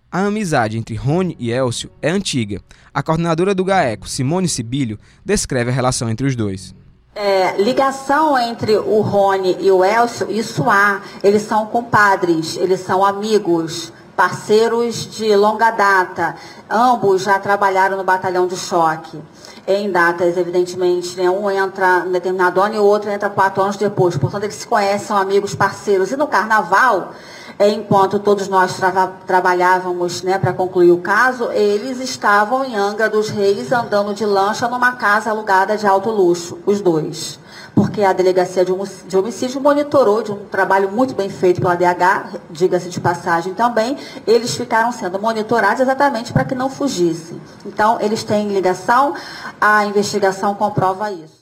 A 0.09 0.25
amizade 0.25 0.77
entre 0.77 0.95
Rony 0.95 1.35
e 1.37 1.51
Elcio 1.51 1.91
é 2.01 2.09
antiga. 2.09 2.61
A 2.93 3.03
coordenadora 3.03 3.53
do 3.53 3.65
GAECO, 3.65 4.07
Simone 4.07 4.47
Sibilho, 4.47 4.97
descreve 5.25 5.69
a 5.69 5.73
relação 5.73 6.09
entre 6.09 6.25
os 6.25 6.35
dois. 6.35 6.73
É, 7.13 7.61
ligação 7.61 8.37
entre 8.37 8.77
o 8.77 9.01
Rony 9.01 9.57
e 9.59 9.69
o 9.69 9.83
Elcio, 9.83 10.31
isso 10.31 10.69
há. 10.69 11.01
Eles 11.21 11.41
são 11.41 11.65
compadres, 11.65 12.55
eles 12.55 12.79
são 12.79 13.03
amigos, 13.03 13.91
parceiros 14.17 15.09
de 15.11 15.33
longa 15.35 15.69
data. 15.69 16.35
Ambos 16.67 17.21
já 17.21 17.37
trabalharam 17.39 17.95
no 17.95 18.03
batalhão 18.03 18.47
de 18.47 18.57
choque. 18.57 19.21
Em 19.67 19.91
datas, 19.91 20.35
evidentemente, 20.35 21.15
né? 21.15 21.29
um 21.29 21.49
entra 21.51 22.03
em 22.07 22.11
determinado 22.11 22.59
ano 22.59 22.75
e 22.75 22.79
o 22.79 22.83
outro 22.83 23.11
entra 23.11 23.29
quatro 23.29 23.61
anos 23.61 23.77
depois. 23.77 24.17
Portanto, 24.17 24.43
eles 24.43 24.55
se 24.55 24.67
conhecem, 24.67 25.07
são 25.07 25.17
amigos, 25.17 25.53
parceiros. 25.53 26.11
E 26.11 26.17
no 26.17 26.27
carnaval, 26.27 27.13
enquanto 27.59 28.19
todos 28.19 28.47
nós 28.47 28.75
tra 28.75 29.07
trabalhávamos 29.25 30.21
né, 30.21 30.37
para 30.37 30.53
concluir 30.53 30.91
o 30.91 30.99
caso, 30.99 31.51
eles 31.51 31.99
estavam 31.99 32.63
em 32.63 32.75
Angra 32.75 33.09
dos 33.09 33.29
Reis 33.29 33.71
andando 33.71 34.13
de 34.13 34.25
lancha 34.25 34.67
numa 34.67 34.93
casa 34.93 35.31
alugada 35.31 35.77
de 35.77 35.87
alto 35.87 36.09
luxo, 36.09 36.59
os 36.65 36.81
dois. 36.81 37.39
Porque 37.73 38.03
a 38.03 38.13
delegacia 38.13 38.65
de 38.65 39.17
homicídio 39.17 39.61
monitorou 39.61 40.23
de 40.23 40.31
um 40.31 40.45
trabalho 40.45 40.91
muito 40.91 41.13
bem 41.13 41.29
feito 41.29 41.61
pela 41.61 41.75
DH, 41.75 42.39
diga-se 42.49 42.89
de 42.89 42.99
passagem 42.99 43.53
também, 43.53 43.97
eles 44.25 44.55
ficaram 44.55 44.91
sendo 44.91 45.19
monitorados 45.19 45.81
exatamente 45.81 46.33
para 46.33 46.43
que 46.43 46.55
não 46.55 46.69
fugissem. 46.69 47.39
Então, 47.65 47.99
eles 48.01 48.23
têm 48.23 48.51
ligação, 48.51 49.13
a 49.61 49.85
investigação 49.85 50.55
comprova 50.55 51.11
isso. 51.11 51.36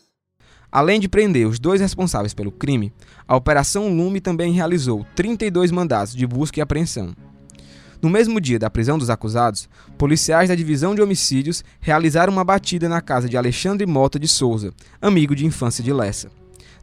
Além 0.75 0.99
de 0.99 1.07
prender 1.07 1.47
os 1.47 1.57
dois 1.57 1.79
responsáveis 1.79 2.33
pelo 2.33 2.51
crime, 2.51 2.91
a 3.25 3.33
Operação 3.33 3.87
Lume 3.87 4.19
também 4.19 4.51
realizou 4.51 5.05
32 5.15 5.71
mandatos 5.71 6.13
de 6.13 6.27
busca 6.27 6.59
e 6.59 6.61
apreensão. 6.61 7.15
No 8.01 8.09
mesmo 8.09 8.41
dia 8.41 8.59
da 8.59 8.69
prisão 8.69 8.97
dos 8.97 9.09
acusados, 9.09 9.69
policiais 9.97 10.49
da 10.49 10.55
Divisão 10.55 10.93
de 10.93 11.01
Homicídios 11.01 11.63
realizaram 11.79 12.33
uma 12.33 12.43
batida 12.43 12.89
na 12.89 12.99
casa 12.99 13.29
de 13.29 13.37
Alexandre 13.37 13.85
Mota 13.85 14.19
de 14.19 14.27
Souza, 14.27 14.73
amigo 15.01 15.33
de 15.33 15.45
infância 15.45 15.81
de 15.81 15.93
Lessa. 15.93 16.29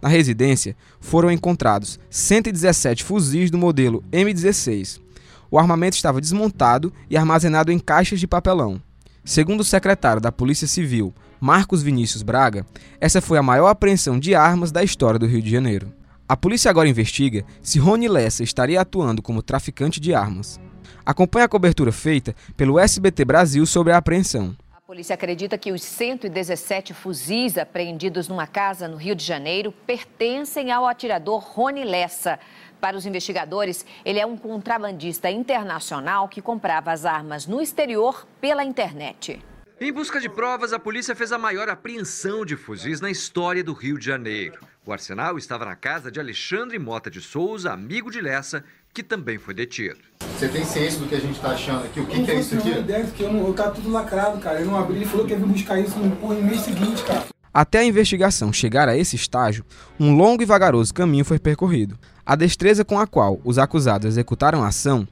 Na 0.00 0.08
residência, 0.08 0.74
foram 0.98 1.30
encontrados 1.30 2.00
117 2.08 3.04
fuzis 3.04 3.50
do 3.50 3.58
modelo 3.58 4.02
M16. 4.10 5.02
O 5.50 5.58
armamento 5.58 5.96
estava 5.96 6.18
desmontado 6.18 6.90
e 7.10 7.16
armazenado 7.18 7.70
em 7.70 7.78
caixas 7.78 8.18
de 8.18 8.26
papelão. 8.26 8.80
Segundo 9.22 9.60
o 9.60 9.64
secretário 9.64 10.22
da 10.22 10.32
Polícia 10.32 10.66
Civil, 10.66 11.12
Marcos 11.44 11.82
Vinícius 11.82 12.22
Braga, 12.22 12.64
essa 13.00 13.20
foi 13.20 13.36
a 13.36 13.42
maior 13.42 13.66
apreensão 13.66 14.16
de 14.16 14.32
armas 14.32 14.70
da 14.70 14.84
história 14.84 15.18
do 15.18 15.26
Rio 15.26 15.42
de 15.42 15.50
Janeiro. 15.50 15.92
A 16.28 16.36
polícia 16.36 16.70
agora 16.70 16.88
investiga 16.88 17.44
se 17.60 17.80
Rony 17.80 18.06
Lessa 18.06 18.44
estaria 18.44 18.80
atuando 18.80 19.20
como 19.20 19.42
traficante 19.42 19.98
de 19.98 20.14
armas. 20.14 20.60
Acompanhe 21.04 21.44
a 21.44 21.48
cobertura 21.48 21.90
feita 21.90 22.32
pelo 22.56 22.78
SBT 22.78 23.24
Brasil 23.24 23.66
sobre 23.66 23.92
a 23.92 23.96
apreensão. 23.96 24.54
A 24.72 24.80
polícia 24.82 25.14
acredita 25.14 25.58
que 25.58 25.72
os 25.72 25.82
117 25.82 26.94
fuzis 26.94 27.58
apreendidos 27.58 28.28
numa 28.28 28.46
casa 28.46 28.86
no 28.86 28.96
Rio 28.96 29.16
de 29.16 29.24
Janeiro 29.24 29.74
pertencem 29.84 30.70
ao 30.70 30.86
atirador 30.86 31.40
Rony 31.40 31.82
Lessa. 31.82 32.38
Para 32.80 32.96
os 32.96 33.04
investigadores, 33.04 33.84
ele 34.04 34.20
é 34.20 34.24
um 34.24 34.36
contrabandista 34.36 35.28
internacional 35.28 36.28
que 36.28 36.40
comprava 36.40 36.92
as 36.92 37.04
armas 37.04 37.48
no 37.48 37.60
exterior 37.60 38.28
pela 38.40 38.62
internet. 38.62 39.40
Em 39.84 39.92
busca 39.92 40.20
de 40.20 40.28
provas, 40.28 40.72
a 40.72 40.78
polícia 40.78 41.12
fez 41.12 41.32
a 41.32 41.38
maior 41.38 41.68
apreensão 41.68 42.44
de 42.46 42.54
fuzis 42.54 43.00
na 43.00 43.10
história 43.10 43.64
do 43.64 43.72
Rio 43.72 43.98
de 43.98 44.06
Janeiro. 44.06 44.60
O 44.86 44.92
arsenal 44.92 45.36
estava 45.36 45.64
na 45.64 45.74
casa 45.74 46.08
de 46.08 46.20
Alexandre 46.20 46.78
Mota 46.78 47.10
de 47.10 47.20
Souza, 47.20 47.72
amigo 47.72 48.08
de 48.08 48.20
Lessa, 48.20 48.62
que 48.94 49.02
também 49.02 49.38
foi 49.38 49.54
detido. 49.54 49.98
Você 50.38 50.46
tem 50.46 50.64
ciência 50.64 51.00
do 51.00 51.08
que 51.08 51.16
a 51.16 51.18
gente 51.18 51.34
está 51.34 51.48
achando 51.48 51.84
aqui? 51.84 51.98
O 51.98 52.06
que, 52.06 52.24
que 52.24 52.30
é 52.30 52.34
isso 52.36 52.56
aqui? 52.56 52.70
Eu 52.70 52.78
ideia, 52.78 53.04
porque 53.04 53.24
eu, 53.24 53.32
não, 53.32 53.44
eu 53.44 53.52
tava 53.54 53.72
tudo 53.72 53.90
lacrado, 53.90 54.38
cara. 54.38 54.60
Eu 54.60 54.66
não 54.66 54.78
abri, 54.78 54.98
ele 54.98 55.04
falou 55.04 55.26
que 55.26 55.32
ia 55.32 55.38
vir 55.38 55.46
buscar 55.46 55.80
isso 55.80 55.98
no, 55.98 56.14
no 56.14 56.42
mês 56.42 56.60
seguinte, 56.60 57.02
cara. 57.02 57.24
Até 57.52 57.80
a 57.80 57.84
investigação 57.84 58.52
chegar 58.52 58.88
a 58.88 58.96
esse 58.96 59.16
estágio, 59.16 59.64
um 59.98 60.14
longo 60.14 60.44
e 60.44 60.46
vagaroso 60.46 60.94
caminho 60.94 61.24
foi 61.24 61.40
percorrido. 61.40 61.98
A 62.24 62.36
destreza 62.36 62.84
com 62.84 63.00
a 63.00 63.06
qual 63.08 63.40
os 63.42 63.58
acusados 63.58 64.06
executaram 64.06 64.62
a 64.62 64.68
ação 64.68 65.08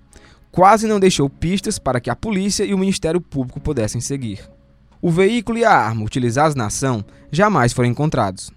quase 0.52 0.86
não 0.86 1.00
deixou 1.00 1.28
pistas 1.28 1.76
para 1.76 2.00
que 2.00 2.08
a 2.08 2.14
polícia 2.14 2.62
e 2.62 2.72
o 2.72 2.78
Ministério 2.78 3.20
Público 3.20 3.58
pudessem 3.58 4.00
seguir. 4.00 4.48
O 5.02 5.11
veículo 5.11 5.57
e 5.57 5.64
a 5.64 5.73
arma 5.73 6.04
utilizados 6.04 6.54
na 6.54 6.66
ação 6.66 7.02
jamais 7.33 7.73
foram 7.73 7.88
encontrados. 7.88 8.50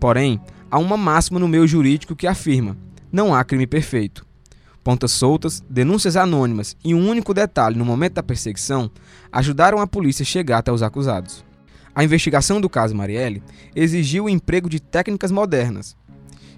Porém, 0.00 0.40
há 0.70 0.78
uma 0.78 0.96
máxima 0.96 1.38
no 1.38 1.46
meio 1.46 1.66
jurídico 1.66 2.16
que 2.16 2.26
afirma: 2.26 2.78
não 3.12 3.34
há 3.34 3.44
crime 3.44 3.66
perfeito. 3.66 4.24
Pontas 4.82 5.12
soltas, 5.12 5.62
denúncias 5.68 6.16
anônimas 6.16 6.76
e 6.82 6.94
um 6.94 7.08
único 7.08 7.34
detalhe 7.34 7.76
no 7.76 7.84
momento 7.84 8.14
da 8.14 8.22
perseguição 8.22 8.90
ajudaram 9.30 9.78
a 9.80 9.86
polícia 9.86 10.22
a 10.22 10.26
chegar 10.26 10.58
até 10.58 10.72
os 10.72 10.82
acusados. 10.82 11.44
A 11.94 12.02
investigação 12.02 12.58
do 12.58 12.70
caso 12.70 12.94
Marielle 12.94 13.42
exigiu 13.76 14.24
o 14.24 14.30
emprego 14.30 14.70
de 14.70 14.80
técnicas 14.80 15.30
modernas. 15.30 15.94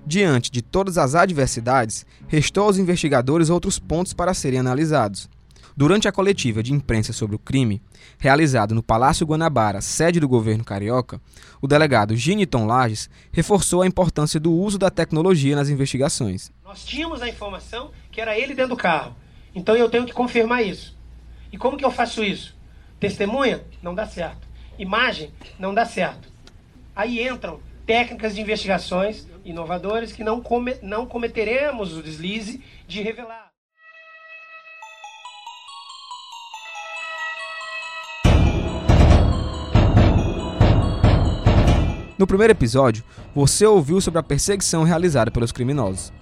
Diante 0.06 0.50
de 0.50 0.62
todas 0.62 0.96
as 0.96 1.16
adversidades, 1.16 2.06
restou 2.28 2.64
aos 2.64 2.78
investigadores 2.78 3.50
outros 3.50 3.80
pontos 3.80 4.12
para 4.12 4.32
serem 4.32 4.60
analisados. 4.60 5.28
Durante 5.76 6.06
a 6.06 6.12
coletiva 6.12 6.62
de 6.62 6.72
imprensa 6.72 7.12
sobre 7.12 7.34
o 7.34 7.38
crime, 7.38 7.82
realizada 8.16 8.72
no 8.72 8.82
Palácio 8.82 9.26
Guanabara, 9.26 9.80
sede 9.80 10.20
do 10.20 10.28
governo 10.28 10.62
carioca, 10.62 11.20
o 11.60 11.66
delegado 11.66 12.14
Giniton 12.14 12.64
Lages 12.64 13.10
reforçou 13.32 13.82
a 13.82 13.86
importância 13.86 14.38
do 14.38 14.52
uso 14.52 14.78
da 14.78 14.88
tecnologia 14.88 15.56
nas 15.56 15.68
investigações. 15.68 16.52
Nós 16.62 16.84
tínhamos 16.84 17.20
a 17.22 17.28
informação 17.28 17.90
que 18.12 18.20
era 18.20 18.38
ele 18.38 18.54
dentro 18.54 18.76
do 18.76 18.76
carro, 18.76 19.16
então 19.52 19.74
eu 19.74 19.90
tenho 19.90 20.06
que 20.06 20.12
confirmar 20.12 20.64
isso. 20.64 20.96
E 21.52 21.58
como 21.58 21.76
que 21.76 21.84
eu 21.84 21.90
faço 21.90 22.22
isso? 22.22 22.56
Testemunha? 23.00 23.64
Não 23.82 23.96
dá 23.96 24.06
certo. 24.06 24.46
Imagem? 24.78 25.32
Não 25.58 25.74
dá 25.74 25.84
certo. 25.84 26.28
Aí 26.94 27.26
entram 27.26 27.58
técnicas 27.84 28.36
de 28.36 28.40
investigações 28.40 29.26
inovadoras 29.44 30.12
que 30.12 30.22
não, 30.22 30.40
come, 30.40 30.76
não 30.82 31.04
cometeremos 31.04 31.96
o 31.96 32.02
deslize 32.02 32.62
de 32.86 33.02
revelar. 33.02 33.53
No 42.16 42.28
primeiro 42.28 42.52
episódio, 42.52 43.02
você 43.34 43.66
ouviu 43.66 44.00
sobre 44.00 44.20
a 44.20 44.22
perseguição 44.22 44.84
realizada 44.84 45.32
pelos 45.32 45.50
criminosos. 45.50 46.12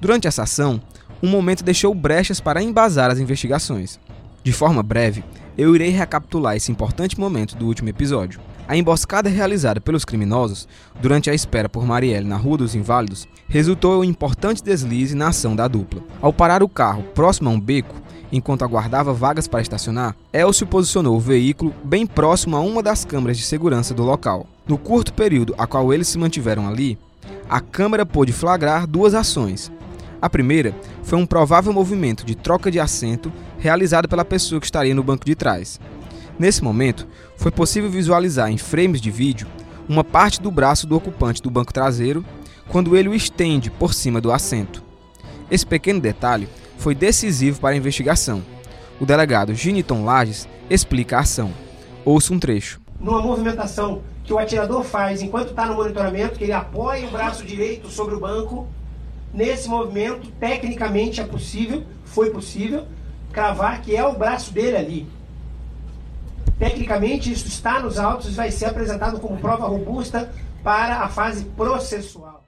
Durante 0.00 0.28
essa 0.28 0.44
ação, 0.44 0.80
um 1.20 1.28
momento 1.28 1.64
deixou 1.64 1.92
brechas 1.92 2.38
para 2.38 2.62
embasar 2.62 3.10
as 3.10 3.18
investigações. 3.18 3.98
De 4.44 4.52
forma 4.52 4.82
breve, 4.82 5.24
eu 5.58 5.74
irei 5.74 5.88
recapitular 5.88 6.54
esse 6.54 6.70
importante 6.70 7.18
momento 7.18 7.56
do 7.56 7.66
último 7.66 7.88
episódio. 7.88 8.40
A 8.68 8.76
emboscada 8.76 9.28
realizada 9.28 9.80
pelos 9.80 10.04
criminosos 10.04 10.68
durante 11.00 11.28
a 11.28 11.34
espera 11.34 11.68
por 11.68 11.84
Marielle 11.84 12.28
na 12.28 12.36
Rua 12.36 12.58
dos 12.58 12.74
Inválidos 12.74 13.26
resultou 13.48 14.04
em 14.04 14.06
um 14.06 14.10
importante 14.10 14.62
deslize 14.62 15.16
na 15.16 15.28
ação 15.28 15.56
da 15.56 15.66
dupla. 15.66 16.02
Ao 16.22 16.32
parar 16.32 16.62
o 16.62 16.68
carro 16.68 17.02
próximo 17.14 17.50
a 17.50 17.52
um 17.52 17.60
beco, 17.60 17.94
enquanto 18.30 18.64
aguardava 18.64 19.12
vagas 19.12 19.48
para 19.48 19.60
estacionar, 19.60 20.16
Elcio 20.32 20.66
posicionou 20.66 21.16
o 21.16 21.20
veículo 21.20 21.74
bem 21.82 22.06
próximo 22.06 22.56
a 22.56 22.60
uma 22.60 22.82
das 22.82 23.04
câmeras 23.04 23.36
de 23.36 23.44
segurança 23.44 23.92
do 23.92 24.04
local. 24.04 24.46
No 24.66 24.78
curto 24.78 25.12
período 25.12 25.54
a 25.58 25.66
qual 25.66 25.92
eles 25.92 26.08
se 26.08 26.16
mantiveram 26.16 26.66
ali, 26.66 26.98
a 27.48 27.60
câmera 27.60 28.06
pôde 28.06 28.32
flagrar 28.32 28.86
duas 28.86 29.14
ações. 29.14 29.70
A 30.22 30.30
primeira 30.30 30.74
foi 31.02 31.18
um 31.18 31.26
provável 31.26 31.70
movimento 31.70 32.24
de 32.24 32.34
troca 32.34 32.70
de 32.70 32.80
assento 32.80 33.30
realizado 33.58 34.08
pela 34.08 34.24
pessoa 34.24 34.58
que 34.58 34.66
estaria 34.66 34.94
no 34.94 35.02
banco 35.02 35.26
de 35.26 35.34
trás. 35.34 35.78
Nesse 36.38 36.64
momento, 36.64 37.06
foi 37.36 37.50
possível 37.50 37.90
visualizar 37.90 38.50
em 38.50 38.56
frames 38.56 39.02
de 39.02 39.10
vídeo 39.10 39.46
uma 39.86 40.02
parte 40.02 40.40
do 40.40 40.50
braço 40.50 40.86
do 40.86 40.96
ocupante 40.96 41.42
do 41.42 41.50
banco 41.50 41.72
traseiro 41.72 42.24
quando 42.68 42.96
ele 42.96 43.10
o 43.10 43.14
estende 43.14 43.70
por 43.70 43.92
cima 43.92 44.18
do 44.18 44.32
assento. 44.32 44.82
Esse 45.50 45.66
pequeno 45.66 46.00
detalhe 46.00 46.48
foi 46.78 46.94
decisivo 46.94 47.60
para 47.60 47.74
a 47.74 47.76
investigação. 47.76 48.42
O 48.98 49.04
delegado 49.04 49.54
Giniton 49.54 50.04
Lages 50.04 50.48
explica 50.70 51.18
a 51.18 51.20
ação. 51.20 51.52
Ouça 52.02 52.32
um 52.32 52.38
trecho. 52.38 52.80
Numa 52.98 53.20
movimentação 53.20 54.02
que 54.24 54.32
o 54.32 54.38
atirador 54.38 54.82
faz 54.82 55.22
enquanto 55.22 55.50
está 55.50 55.66
no 55.66 55.74
monitoramento, 55.74 56.38
que 56.38 56.44
ele 56.44 56.52
apoia 56.52 57.06
o 57.06 57.10
braço 57.10 57.44
direito 57.44 57.88
sobre 57.88 58.14
o 58.14 58.20
banco, 58.20 58.66
nesse 59.32 59.68
movimento, 59.68 60.30
tecnicamente 60.40 61.20
é 61.20 61.24
possível, 61.24 61.84
foi 62.04 62.30
possível, 62.30 62.86
cravar 63.30 63.82
que 63.82 63.94
é 63.94 64.04
o 64.04 64.16
braço 64.16 64.52
dele 64.52 64.76
ali. 64.76 65.08
Tecnicamente, 66.58 67.30
isso 67.30 67.48
está 67.48 67.80
nos 67.80 67.98
autos 67.98 68.28
e 68.28 68.30
vai 68.30 68.50
ser 68.50 68.66
apresentado 68.66 69.20
como 69.20 69.36
prova 69.36 69.66
robusta 69.66 70.32
para 70.62 71.00
a 71.00 71.08
fase 71.08 71.44
processual. 71.44 72.42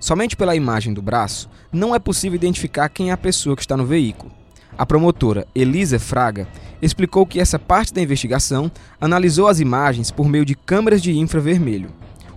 Somente 0.00 0.34
pela 0.34 0.56
imagem 0.56 0.94
do 0.94 1.02
braço, 1.02 1.48
não 1.70 1.94
é 1.94 1.98
possível 1.98 2.34
identificar 2.34 2.88
quem 2.88 3.10
é 3.10 3.12
a 3.12 3.18
pessoa 3.18 3.54
que 3.54 3.62
está 3.62 3.76
no 3.76 3.84
veículo. 3.84 4.32
A 4.76 4.86
promotora 4.86 5.46
Elisa 5.54 5.98
Fraga 5.98 6.48
explicou 6.82 7.26
que 7.26 7.40
essa 7.40 7.58
parte 7.58 7.92
da 7.92 8.00
investigação 8.00 8.70
analisou 9.00 9.48
as 9.48 9.60
imagens 9.60 10.10
por 10.10 10.28
meio 10.28 10.44
de 10.44 10.54
câmeras 10.54 11.02
de 11.02 11.16
infravermelho. 11.18 11.90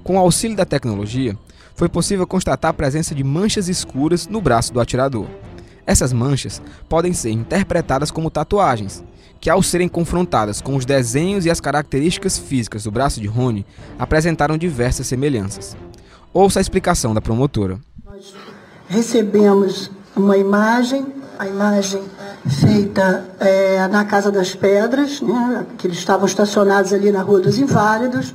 Com 0.04 0.16
o 0.16 0.20
auxílio 0.20 0.58
da 0.58 0.66
tecnologia, 0.66 1.38
foi 1.76 1.90
possível 1.90 2.28
constatar 2.28 2.72
a 2.72 2.74
presença 2.74 3.16
de 3.16 3.24
manchas 3.24 3.68
escuras 3.68 4.28
no 4.28 4.42
braço 4.42 4.74
do 4.74 4.80
atirador. 4.80 5.28
Essas 5.86 6.14
manchas 6.14 6.62
podem 6.88 7.14
ser 7.14 7.32
interpretadas 7.32 8.12
como 8.12 8.30
tatuagens, 8.30 9.04
que 9.40 9.50
ao 9.50 9.62
serem 9.62 9.90
confrontadas 9.90 10.62
com 10.62 10.76
os 10.76 10.86
desenhos 10.86 11.46
e 11.46 11.50
as 11.50 11.60
características 11.60 12.38
físicas 12.38 12.84
do 12.86 12.92
braço 12.92 13.20
de 13.20 13.28
Rony, 13.28 13.66
apresentaram 14.00 14.58
diversas 14.58 15.08
semelhanças. 15.08 15.76
Ouça 16.34 16.60
a 16.60 16.62
explicação 16.62 17.14
da 17.14 17.22
promotora. 17.22 17.80
Nós 18.06 18.34
recebemos 18.88 19.92
uma 20.16 20.38
imagem, 20.38 21.06
a 21.38 21.48
imagem 21.48 22.04
feita 22.46 23.26
é, 23.40 23.88
na 23.88 24.06
Casa 24.06 24.32
das 24.32 24.54
Pedras, 24.54 25.22
né, 25.22 25.66
que 25.78 25.88
eles 25.88 25.98
estavam 25.98 26.26
estacionados 26.26 26.94
ali 26.94 27.12
na 27.12 27.22
Rua 27.22 27.40
dos 27.40 27.58
Inválidos. 27.58 28.34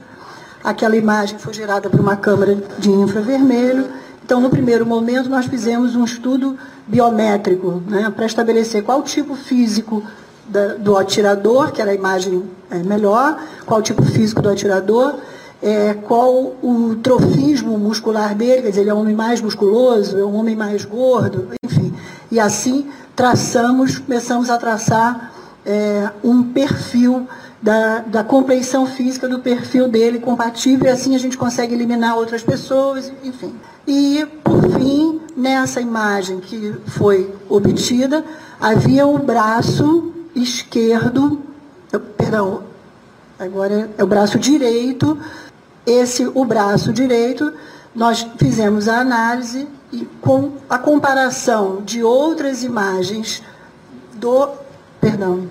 Aquela 0.62 0.96
imagem 0.96 1.38
foi 1.38 1.52
gerada 1.52 1.88
por 1.88 2.00
uma 2.00 2.16
câmera 2.16 2.56
de 2.78 2.90
infravermelho. 2.90 3.88
Então, 4.24 4.40
no 4.40 4.50
primeiro 4.50 4.84
momento, 4.84 5.28
nós 5.28 5.46
fizemos 5.46 5.94
um 5.94 6.04
estudo 6.04 6.58
biométrico 6.86 7.82
né, 7.86 8.12
para 8.14 8.26
estabelecer 8.26 8.82
qual 8.82 9.02
tipo 9.02 9.34
físico 9.34 10.02
da, 10.46 10.74
do 10.74 10.96
atirador, 10.96 11.72
que 11.72 11.80
era 11.80 11.92
a 11.92 11.94
imagem 11.94 12.42
é, 12.70 12.78
melhor, 12.78 13.40
qual 13.64 13.80
tipo 13.80 14.02
físico 14.02 14.42
do 14.42 14.48
atirador, 14.48 15.14
é, 15.62 15.94
qual 15.94 16.54
o 16.62 16.96
trofismo 17.02 17.76
muscular 17.78 18.34
dele, 18.34 18.62
quer 18.62 18.70
dizer, 18.70 18.80
ele 18.82 18.90
é 18.90 18.94
um 18.94 19.00
homem 19.00 19.14
mais 19.14 19.40
musculoso, 19.40 20.18
é 20.18 20.24
um 20.24 20.36
homem 20.36 20.56
mais 20.56 20.84
gordo, 20.84 21.48
enfim. 21.64 21.94
E 22.30 22.38
assim 22.38 22.88
traçamos, 23.16 23.98
começamos 23.98 24.50
a 24.50 24.58
traçar 24.58 25.32
é, 25.66 26.10
um 26.22 26.42
perfil 26.42 27.26
da, 27.60 27.98
da 28.00 28.24
compreensão 28.24 28.86
física 28.86 29.28
do 29.28 29.40
perfil 29.40 29.88
dele 29.88 30.20
compatível, 30.20 30.86
e 30.86 30.90
assim 30.90 31.14
a 31.14 31.18
gente 31.18 31.36
consegue 31.36 31.74
eliminar 31.74 32.16
outras 32.16 32.42
pessoas, 32.42 33.12
enfim. 33.22 33.54
E, 33.86 34.26
por 34.44 34.70
fim, 34.78 35.20
nessa 35.36 35.80
imagem 35.80 36.40
que 36.40 36.74
foi 36.86 37.34
obtida, 37.48 38.24
havia 38.60 39.06
um 39.06 39.18
braço 39.18 40.12
esquerdo, 40.34 41.40
perdão, 42.16 42.62
agora 43.38 43.90
é 43.98 44.04
o 44.04 44.06
braço 44.06 44.38
direito, 44.38 45.18
esse, 45.84 46.30
o 46.32 46.44
braço 46.44 46.92
direito, 46.92 47.52
nós 47.98 48.24
fizemos 48.38 48.88
a 48.88 49.00
análise 49.00 49.66
e 49.92 50.06
com 50.20 50.52
a 50.70 50.78
comparação 50.78 51.82
de 51.82 52.02
outras 52.02 52.62
imagens 52.62 53.42
do, 54.14 54.50
perdão, 55.00 55.48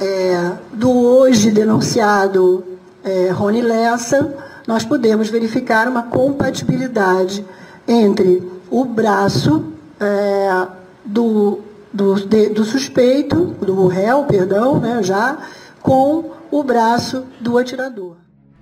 é, 0.00 0.52
do 0.72 0.90
hoje 0.90 1.52
denunciado 1.52 2.64
é, 3.04 3.30
Rony 3.30 3.62
Lessa, 3.62 4.34
nós 4.66 4.84
podemos 4.84 5.30
verificar 5.30 5.86
uma 5.86 6.02
compatibilidade 6.02 7.46
entre 7.86 8.42
o 8.68 8.84
braço 8.84 9.72
é, 10.00 10.66
do 11.04 11.60
do, 11.92 12.14
de, 12.14 12.50
do 12.50 12.64
suspeito, 12.64 13.46
do 13.60 13.86
réu, 13.86 14.24
perdão, 14.24 14.78
né, 14.78 15.02
já, 15.02 15.38
com 15.80 16.32
o 16.50 16.62
braço 16.62 17.24
do 17.40 17.56
atirador. 17.56 18.16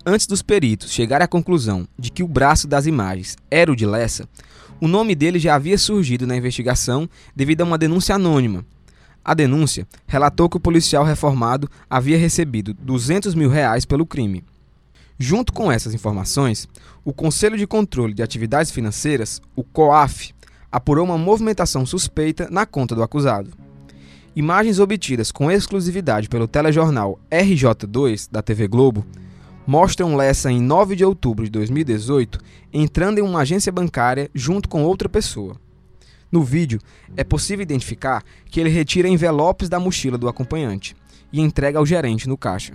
Antes 0.09 0.29
dos 0.29 0.41
peritos 0.41 0.93
chegarem 0.93 1.25
à 1.25 1.27
conclusão 1.27 1.85
de 1.99 2.13
que 2.13 2.23
o 2.23 2.29
braço 2.29 2.69
das 2.69 2.87
imagens 2.87 3.37
era 3.51 3.73
o 3.73 3.75
de 3.75 3.85
Lessa, 3.85 4.29
o 4.81 4.87
nome 4.87 5.17
dele 5.17 5.41
já 5.41 5.57
havia 5.57 5.77
surgido 5.77 6.29
na 6.29 6.37
investigação 6.37 7.11
devido 7.35 7.63
a 7.63 7.65
uma 7.65 7.77
denúncia 7.77 8.15
anônima. 8.15 8.65
A 9.25 9.35
denúncia 9.35 9.85
relatou 10.07 10.49
que 10.49 10.59
o 10.59 10.61
policial 10.61 11.03
reformado 11.03 11.69
havia 11.91 12.17
recebido 12.17 12.73
200 12.73 13.35
mil 13.35 13.51
reais 13.51 13.85
pelo 13.85 14.07
crime. 14.07 14.45
Junto 15.19 15.53
com 15.53 15.73
essas 15.73 15.93
informações, 15.93 16.69
o 17.05 17.13
Conselho 17.13 17.59
de 17.59 17.67
Controle 17.67 18.15
de 18.15 18.23
Atividades 18.23 18.71
Financeiras, 18.71 19.43
o 19.57 19.65
COAF, 19.65 20.33
apurou 20.71 21.05
uma 21.05 21.19
movimentação 21.19 21.85
suspeita 21.85 22.47
na 22.49 22.65
conta 22.65 22.95
do 22.95 23.03
acusado. 23.03 23.51
Imagens 24.37 24.79
obtidas 24.79 25.33
com 25.33 25.51
exclusividade 25.51 26.29
pelo 26.29 26.47
telejornal 26.47 27.19
RJ2 27.29 28.29
da 28.31 28.41
TV 28.41 28.69
Globo 28.69 29.05
mostram 29.67 30.17
Lessa 30.17 30.51
em 30.51 30.61
9 30.61 30.95
de 30.95 31.05
outubro 31.05 31.45
de 31.45 31.51
2018 31.51 32.39
entrando 32.73 33.19
em 33.19 33.23
uma 33.23 33.41
agência 33.41 33.73
bancária 33.73 34.31
junto 34.35 34.69
com 34.69 34.85
outra 34.85 35.09
pessoa. 35.09 35.57
No 36.31 36.43
vídeo, 36.43 36.81
é 37.17 37.25
possível 37.25 37.63
identificar 37.63 38.23
que 38.51 38.61
ele 38.61 38.69
retira 38.69 39.09
envelopes 39.09 39.69
da 39.69 39.81
mochila 39.81 40.19
do 40.19 40.29
acompanhante 40.29 40.97
e 41.33 41.41
entrega 41.41 41.79
ao 41.79 41.87
gerente 41.87 42.29
no 42.29 42.37
caixa. 42.37 42.75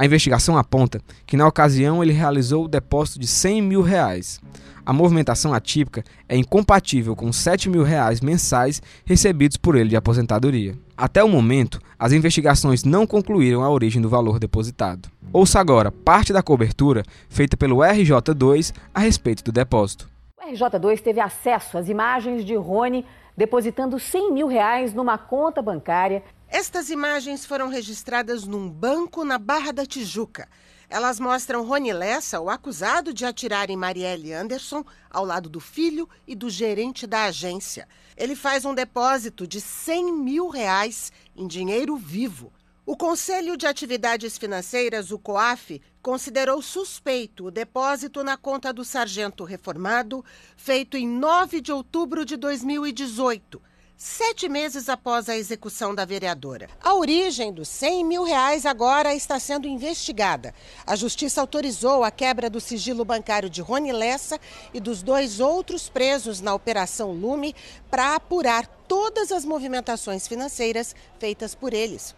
A 0.00 0.06
investigação 0.06 0.56
aponta 0.56 0.98
que 1.26 1.36
na 1.36 1.46
ocasião 1.46 2.02
ele 2.02 2.14
realizou 2.14 2.64
o 2.64 2.68
depósito 2.68 3.20
de 3.20 3.26
100 3.26 3.60
mil 3.60 3.82
reais. 3.82 4.40
A 4.86 4.94
movimentação 4.94 5.52
atípica 5.52 6.02
é 6.26 6.34
incompatível 6.34 7.14
com 7.14 7.30
7 7.30 7.68
mil 7.68 7.82
reais 7.82 8.22
mensais 8.22 8.80
recebidos 9.04 9.58
por 9.58 9.76
ele 9.76 9.90
de 9.90 9.96
aposentadoria. 9.96 10.74
Até 10.96 11.22
o 11.22 11.28
momento, 11.28 11.78
as 11.98 12.14
investigações 12.14 12.82
não 12.82 13.06
concluíram 13.06 13.62
a 13.62 13.68
origem 13.68 14.00
do 14.00 14.08
valor 14.08 14.38
depositado. 14.38 15.10
Ouça 15.34 15.60
agora 15.60 15.92
parte 15.92 16.32
da 16.32 16.42
cobertura 16.42 17.02
feita 17.28 17.54
pelo 17.54 17.76
RJ2 17.80 18.72
a 18.94 19.00
respeito 19.00 19.44
do 19.44 19.52
depósito. 19.52 20.08
O 20.38 20.50
RJ2 20.50 21.02
teve 21.02 21.20
acesso 21.20 21.76
às 21.76 21.90
imagens 21.90 22.42
de 22.42 22.54
Rony 22.56 23.04
depositando 23.36 23.98
100 23.98 24.32
mil 24.32 24.46
reais 24.46 24.94
numa 24.94 25.18
conta 25.18 25.60
bancária 25.60 26.22
estas 26.50 26.90
imagens 26.90 27.46
foram 27.46 27.68
registradas 27.68 28.44
num 28.44 28.68
banco 28.68 29.24
na 29.24 29.38
Barra 29.38 29.72
da 29.72 29.86
Tijuca. 29.86 30.48
Elas 30.88 31.20
mostram 31.20 31.64
Rony 31.64 31.92
Lessa, 31.92 32.40
o 32.40 32.50
acusado 32.50 33.14
de 33.14 33.24
atirar 33.24 33.70
em 33.70 33.76
Marielle 33.76 34.32
Anderson, 34.32 34.84
ao 35.08 35.24
lado 35.24 35.48
do 35.48 35.60
filho 35.60 36.08
e 36.26 36.34
do 36.34 36.50
gerente 36.50 37.06
da 37.06 37.26
agência. 37.26 37.86
Ele 38.16 38.34
faz 38.34 38.64
um 38.64 38.74
depósito 38.74 39.46
de 39.46 39.60
100 39.60 40.12
mil 40.12 40.48
reais 40.48 41.12
em 41.36 41.46
dinheiro 41.46 41.96
vivo. 41.96 42.52
O 42.84 42.96
Conselho 42.96 43.56
de 43.56 43.68
Atividades 43.68 44.36
Financeiras, 44.36 45.12
o 45.12 45.18
COAF, 45.20 45.80
considerou 46.02 46.60
suspeito 46.60 47.46
o 47.46 47.50
depósito 47.52 48.24
na 48.24 48.36
conta 48.36 48.72
do 48.72 48.84
sargento 48.84 49.44
reformado, 49.44 50.24
feito 50.56 50.96
em 50.96 51.06
9 51.06 51.60
de 51.60 51.70
outubro 51.70 52.24
de 52.24 52.36
2018 52.36 53.69
sete 54.02 54.48
meses 54.48 54.88
após 54.88 55.28
a 55.28 55.36
execução 55.36 55.94
da 55.94 56.06
vereadora. 56.06 56.70
A 56.82 56.94
origem 56.94 57.52
dos 57.52 57.68
100 57.68 58.02
mil 58.02 58.24
reais 58.24 58.64
agora 58.64 59.14
está 59.14 59.38
sendo 59.38 59.68
investigada. 59.68 60.54
A 60.86 60.96
justiça 60.96 61.38
autorizou 61.42 62.02
a 62.02 62.10
quebra 62.10 62.48
do 62.48 62.62
sigilo 62.62 63.04
bancário 63.04 63.50
de 63.50 63.60
Rony 63.60 63.92
Lessa 63.92 64.40
e 64.72 64.80
dos 64.80 65.02
dois 65.02 65.38
outros 65.38 65.90
presos 65.90 66.40
na 66.40 66.54
Operação 66.54 67.12
Lume 67.12 67.54
para 67.90 68.14
apurar 68.14 68.66
todas 68.88 69.30
as 69.30 69.44
movimentações 69.44 70.26
financeiras 70.26 70.96
feitas 71.18 71.54
por 71.54 71.74
eles. 71.74 72.14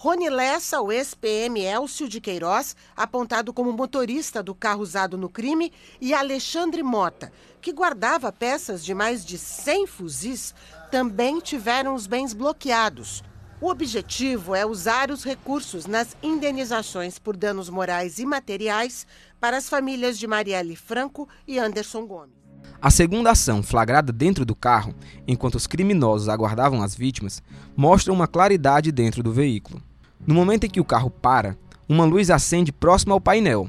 Rony 0.00 0.30
Lessa, 0.30 0.80
o 0.80 0.92
ex-PM 0.92 1.60
Elcio 1.60 2.08
de 2.08 2.20
Queiroz, 2.20 2.76
apontado 2.96 3.52
como 3.52 3.72
motorista 3.72 4.40
do 4.44 4.54
carro 4.54 4.80
usado 4.80 5.18
no 5.18 5.28
crime, 5.28 5.72
e 6.00 6.14
Alexandre 6.14 6.84
Mota, 6.84 7.32
que 7.60 7.72
guardava 7.72 8.30
peças 8.30 8.84
de 8.84 8.94
mais 8.94 9.26
de 9.26 9.36
100 9.36 9.88
fuzis, 9.88 10.54
também 10.90 11.40
tiveram 11.40 11.94
os 11.94 12.06
bens 12.06 12.32
bloqueados. 12.32 13.22
O 13.60 13.68
objetivo 13.70 14.54
é 14.54 14.64
usar 14.64 15.10
os 15.10 15.24
recursos 15.24 15.86
nas 15.86 16.16
indenizações 16.22 17.18
por 17.18 17.36
danos 17.36 17.68
morais 17.68 18.18
e 18.18 18.26
materiais 18.26 19.06
para 19.40 19.56
as 19.56 19.68
famílias 19.68 20.18
de 20.18 20.26
Marielle 20.26 20.76
Franco 20.76 21.28
e 21.46 21.58
Anderson 21.58 22.06
Gomes. 22.06 22.38
A 22.80 22.90
segunda 22.90 23.32
ação, 23.32 23.62
flagrada 23.62 24.12
dentro 24.12 24.44
do 24.44 24.54
carro, 24.54 24.94
enquanto 25.26 25.56
os 25.56 25.66
criminosos 25.66 26.28
aguardavam 26.28 26.82
as 26.82 26.94
vítimas, 26.94 27.42
mostra 27.76 28.12
uma 28.12 28.28
claridade 28.28 28.92
dentro 28.92 29.22
do 29.22 29.32
veículo. 29.32 29.82
No 30.24 30.34
momento 30.34 30.64
em 30.64 30.70
que 30.70 30.80
o 30.80 30.84
carro 30.84 31.10
para, 31.10 31.58
uma 31.88 32.04
luz 32.04 32.30
acende 32.30 32.70
próximo 32.70 33.12
ao 33.12 33.20
painel. 33.20 33.68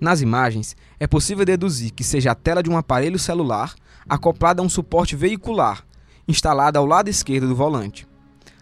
Nas 0.00 0.20
imagens, 0.20 0.76
é 1.00 1.06
possível 1.06 1.44
deduzir 1.44 1.92
que 1.92 2.04
seja 2.04 2.30
a 2.30 2.34
tela 2.34 2.62
de 2.62 2.70
um 2.70 2.76
aparelho 2.76 3.18
celular 3.18 3.74
acoplada 4.08 4.62
a 4.62 4.64
um 4.64 4.68
suporte 4.68 5.16
veicular, 5.16 5.84
instalado 6.26 6.78
ao 6.78 6.86
lado 6.86 7.08
esquerdo 7.08 7.48
do 7.48 7.54
volante. 7.54 8.06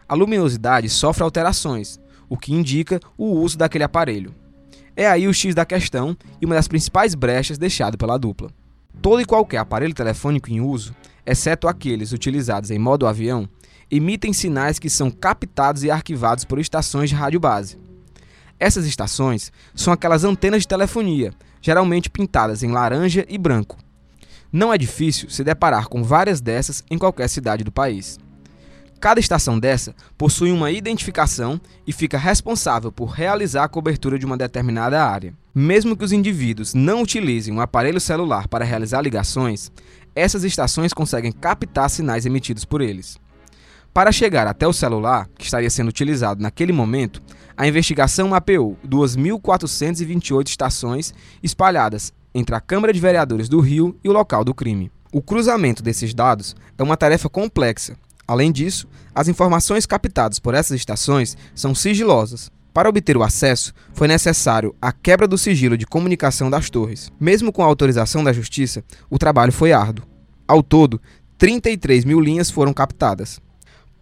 A 0.09 0.15
luminosidade 0.15 0.89
sofre 0.89 1.23
alterações, 1.23 1.99
o 2.29 2.37
que 2.37 2.53
indica 2.53 3.01
o 3.17 3.27
uso 3.27 3.57
daquele 3.59 3.85
aparelho. 3.85 4.35
É 4.97 5.07
aí 5.07 5.27
o 5.27 5.33
X 5.33 5.55
da 5.55 5.65
questão 5.65 6.17
e 6.41 6.47
uma 6.47 6.55
das 6.55 6.69
principais 6.69 7.15
brechas 7.15 7.59
deixado 7.59 7.97
pela 7.97 8.19
dupla. 8.19 8.51
Todo 9.01 9.23
e 9.23 9.25
qualquer 9.25 9.59
aparelho 9.59 9.95
telefônico 9.95 10.51
em 10.51 10.61
uso, 10.61 10.95
exceto 11.25 11.67
aqueles 11.67 12.13
utilizados 12.13 12.71
em 12.71 12.79
modo 12.79 13.07
avião, 13.07 13.49
emitem 13.91 14.33
sinais 14.33 14.79
que 14.79 14.91
são 14.91 15.11
captados 15.11 15.83
e 15.83 15.91
arquivados 15.91 16.45
por 16.45 16.59
estações 16.59 17.11
de 17.11 17.17
rádio 17.17 17.41
base. 17.41 17.79
Essas 18.59 18.87
estações 18.87 19.53
são 19.75 19.93
aquelas 19.93 20.25
antenas 20.25 20.63
de 20.63 20.69
telefonia, 20.69 21.33
geralmente 21.61 22.09
pintadas 22.09 22.63
em 22.63 22.71
laranja 22.71 23.27
e 23.29 23.37
branco. 23.37 23.77
Não 24.53 24.71
é 24.71 24.77
difícil 24.77 25.31
se 25.31 25.43
deparar 25.43 25.89
com 25.89 26.05
várias 26.05 26.39
dessas 26.39 26.85
em 26.91 26.99
qualquer 26.99 27.27
cidade 27.29 27.65
do 27.65 27.73
país. 27.73 28.19
Cada 29.01 29.19
estação 29.19 29.59
dessa 29.59 29.95
possui 30.17 30.53
uma 30.53 30.71
identificação 30.71 31.59
e 31.87 31.93
fica 31.93 32.19
responsável 32.19 32.93
por 32.93 33.07
realizar 33.07 33.65
a 33.65 33.69
cobertura 33.69 34.19
de 34.19 34.27
uma 34.27 34.37
determinada 34.37 35.03
área. 35.03 35.33
Mesmo 35.55 35.97
que 35.97 36.05
os 36.05 36.13
indivíduos 36.13 36.75
não 36.75 37.01
utilizem 37.01 37.53
um 37.53 37.63
aparelho 37.63 37.99
celular 37.99 38.47
para 38.47 38.65
realizar 38.65 39.01
ligações, 39.01 39.73
essas 40.15 40.45
estações 40.45 40.93
conseguem 40.93 41.33
captar 41.33 41.89
sinais 41.89 42.27
emitidos 42.27 42.67
por 42.67 42.83
eles. 42.83 43.19
Para 43.93 44.13
chegar 44.13 44.47
até 44.47 44.69
o 44.69 44.73
celular, 44.73 45.29
que 45.37 45.45
estaria 45.45 45.69
sendo 45.71 45.89
utilizado 45.89 46.43
naquele 46.43 46.73
momento, 46.73 47.23
a 47.57 47.67
investigação 47.67 48.29
mapeou 48.29 48.79
2.428 48.87 50.49
estações 50.49 51.15
espalhadas 51.43 52.13
entre 52.35 52.55
a 52.55 52.61
Câmara 52.61 52.93
de 52.93 53.01
Vereadores 53.01 53.49
do 53.49 53.61
Rio 53.61 53.97
e 54.03 54.09
o 54.09 54.13
local 54.13 54.45
do 54.45 54.55
crime. 54.55 54.91
O 55.13 55.21
cruzamento 55.21 55.83
desses 55.83 56.15
dados 56.15 56.57
é 56.79 56.83
uma 56.83 56.97
tarefa 56.97 57.29
complexa 57.29 57.97
Além 58.27 58.53
disso, 58.53 58.89
as 59.15 59.29
informações 59.29 59.85
captadas 59.85 60.39
por 60.39 60.55
essas 60.55 60.77
estações 60.77 61.37
são 61.55 61.75
sigilosas. 61.75 62.51
Para 62.73 62.89
obter 62.89 63.17
o 63.17 63.23
acesso, 63.23 63.75
foi 63.93 64.09
necessário 64.09 64.75
a 64.81 64.93
quebra 64.93 65.29
do 65.29 65.37
sigilo 65.37 65.77
de 65.77 65.87
comunicação 65.87 66.49
das 66.49 66.71
torres. 66.71 67.13
Mesmo 67.21 67.53
com 67.53 67.63
a 67.63 67.67
autorização 67.67 68.25
da 68.25 68.33
Justiça, 68.33 68.83
o 69.11 69.19
trabalho 69.19 69.53
foi 69.53 69.73
árduo. 69.73 70.07
Ao 70.49 70.63
todo, 70.63 71.01
33 71.37 72.05
mil 72.05 72.21
linhas 72.21 72.51
foram 72.51 72.73
captadas. 72.73 73.41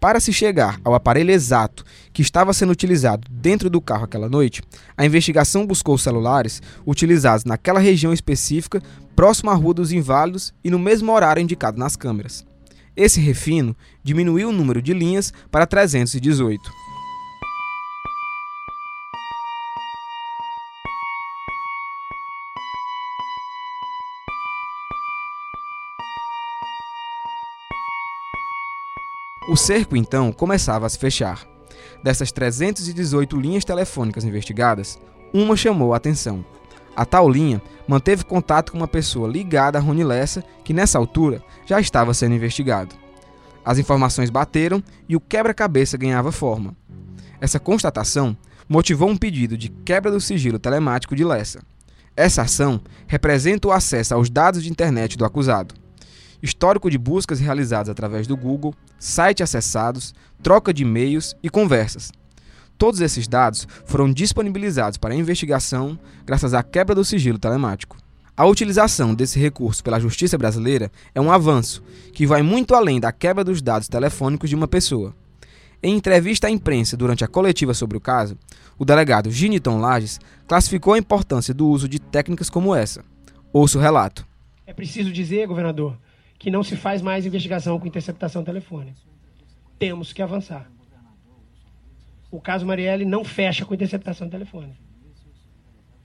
Para 0.01 0.19
se 0.19 0.33
chegar 0.33 0.81
ao 0.83 0.95
aparelho 0.95 1.29
exato 1.29 1.85
que 2.11 2.23
estava 2.23 2.53
sendo 2.53 2.71
utilizado 2.71 3.27
dentro 3.29 3.69
do 3.69 3.79
carro 3.79 4.05
aquela 4.05 4.27
noite, 4.27 4.63
a 4.97 5.05
investigação 5.05 5.63
buscou 5.67 5.95
celulares 5.95 6.59
utilizados 6.87 7.45
naquela 7.45 7.79
região 7.79 8.11
específica, 8.11 8.81
próximo 9.15 9.51
à 9.51 9.53
Rua 9.53 9.75
dos 9.75 9.91
Inválidos 9.91 10.55
e 10.63 10.71
no 10.71 10.79
mesmo 10.79 11.11
horário 11.11 11.39
indicado 11.39 11.77
nas 11.77 11.95
câmeras. 11.95 12.43
Esse 12.97 13.21
refino 13.21 13.77
diminuiu 14.03 14.49
o 14.49 14.51
número 14.51 14.81
de 14.81 14.91
linhas 14.91 15.31
para 15.51 15.67
318. 15.67 16.90
O 29.49 29.55
cerco 29.55 29.97
então 29.97 30.31
começava 30.31 30.85
a 30.85 30.89
se 30.89 30.99
fechar. 30.99 31.47
Dessas 32.03 32.31
318 32.31 33.39
linhas 33.39 33.65
telefônicas 33.65 34.23
investigadas, 34.23 34.99
uma 35.33 35.57
chamou 35.57 35.93
a 35.93 35.97
atenção. 35.97 36.45
A 36.95 37.05
tal 37.05 37.27
linha 37.27 37.59
manteve 37.87 38.23
contato 38.23 38.71
com 38.71 38.77
uma 38.77 38.87
pessoa 38.87 39.27
ligada 39.27 39.79
a 39.79 39.81
Rony 39.81 40.03
Lessa, 40.03 40.43
que 40.63 40.73
nessa 40.73 40.99
altura 40.99 41.43
já 41.65 41.79
estava 41.79 42.13
sendo 42.13 42.35
investigado. 42.35 42.95
As 43.65 43.79
informações 43.79 44.29
bateram 44.29 44.83
e 45.09 45.15
o 45.15 45.19
quebra-cabeça 45.19 45.97
ganhava 45.97 46.31
forma. 46.31 46.75
Essa 47.39 47.59
constatação 47.59 48.37
motivou 48.69 49.09
um 49.09 49.17
pedido 49.17 49.57
de 49.57 49.69
quebra 49.69 50.11
do 50.11 50.21
sigilo 50.21 50.59
telemático 50.59 51.15
de 51.15 51.23
Lessa. 51.23 51.63
Essa 52.15 52.43
ação 52.43 52.79
representa 53.07 53.67
o 53.67 53.71
acesso 53.71 54.13
aos 54.13 54.29
dados 54.29 54.61
de 54.61 54.69
internet 54.69 55.17
do 55.17 55.25
acusado. 55.25 55.80
Histórico 56.41 56.89
de 56.89 56.97
buscas 56.97 57.39
realizadas 57.39 57.89
através 57.89 58.27
do 58.27 58.35
Google, 58.35 58.73
sites 58.97 59.43
acessados, 59.43 60.13
troca 60.41 60.73
de 60.73 60.83
e-mails 60.83 61.35
e 61.43 61.49
conversas, 61.49 62.11
Todos 62.81 62.99
esses 62.99 63.27
dados 63.27 63.67
foram 63.85 64.11
disponibilizados 64.11 64.97
para 64.97 65.13
a 65.13 65.15
investigação 65.15 65.99
graças 66.25 66.51
à 66.55 66.63
quebra 66.63 66.95
do 66.95 67.05
sigilo 67.05 67.37
telemático. 67.37 67.95
A 68.35 68.43
utilização 68.47 69.13
desse 69.13 69.39
recurso 69.39 69.83
pela 69.83 69.99
justiça 69.99 70.35
brasileira 70.35 70.91
é 71.13 71.21
um 71.21 71.31
avanço 71.31 71.83
que 72.11 72.25
vai 72.25 72.41
muito 72.41 72.73
além 72.73 72.99
da 72.99 73.11
quebra 73.11 73.43
dos 73.43 73.61
dados 73.61 73.87
telefônicos 73.87 74.49
de 74.49 74.55
uma 74.55 74.67
pessoa. 74.67 75.15
Em 75.83 75.95
entrevista 75.95 76.47
à 76.47 76.49
imprensa 76.49 76.97
durante 76.97 77.23
a 77.23 77.27
coletiva 77.27 77.75
sobre 77.75 77.97
o 77.97 78.01
caso, 78.01 78.35
o 78.79 78.83
delegado 78.83 79.29
Giniton 79.29 79.79
Lages 79.79 80.19
classificou 80.47 80.95
a 80.95 80.97
importância 80.97 81.53
do 81.53 81.67
uso 81.67 81.87
de 81.87 81.99
técnicas 81.99 82.49
como 82.49 82.73
essa. 82.73 83.05
Ouça 83.53 83.77
o 83.77 83.81
relato. 83.81 84.25
É 84.65 84.73
preciso 84.73 85.11
dizer, 85.11 85.45
governador, 85.45 85.99
que 86.41 86.49
não 86.49 86.63
se 86.63 86.75
faz 86.75 87.01
mais 87.01 87.25
investigação 87.25 87.79
com 87.79 87.85
interceptação 87.85 88.43
telefônica. 88.43 88.97
Temos 89.77 90.11
que 90.11 90.21
avançar 90.21 90.67
o 92.31 92.39
caso 92.39 92.65
Marielle 92.65 93.03
não 93.03 93.25
fecha 93.25 93.65
com 93.65 93.73
interceptação 93.73 94.29
telefônica. 94.29 94.77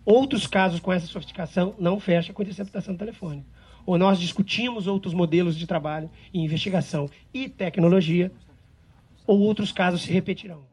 Outros 0.05 0.47
casos 0.47 0.81
com 0.81 0.93
essa 0.93 1.07
sofisticação 1.07 1.75
não 1.79 2.01
fecha 2.01 2.33
com 2.33 2.43
interceptação 2.43 2.97
telefônica. 2.97 3.47
Ou 3.87 3.97
nós 3.97 4.19
discutimos 4.19 4.89
outros 4.89 5.15
modelos 5.15 5.57
de 5.57 5.67
trabalho 5.67 6.11
e 6.35 6.41
investigação 6.41 7.09
e 7.33 7.49
tecnologia, 7.49 8.33
ou 9.25 9.39
outros 9.39 9.71
casos 9.71 10.03
se 10.03 10.13
repetirão. 10.13 10.65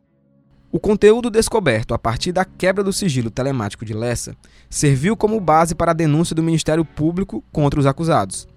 O 0.72 0.80
conteúdo 0.80 1.30
descoberto 1.30 1.94
a 1.94 2.00
partir 2.00 2.32
da 2.32 2.44
quebra 2.44 2.84
do 2.84 2.92
sigilo 2.92 3.30
telemático 3.30 3.86
de 3.86 3.94
Lessa 3.94 4.36
serviu 4.68 5.16
como 5.16 5.40
base 5.40 5.76
para 5.76 5.92
a 5.92 5.96
denúncia 5.96 6.36
do 6.36 6.42
Ministério 6.42 6.84
Público 6.84 7.44
contra 7.52 7.80
os 7.80 7.86
acusados. 7.86 8.48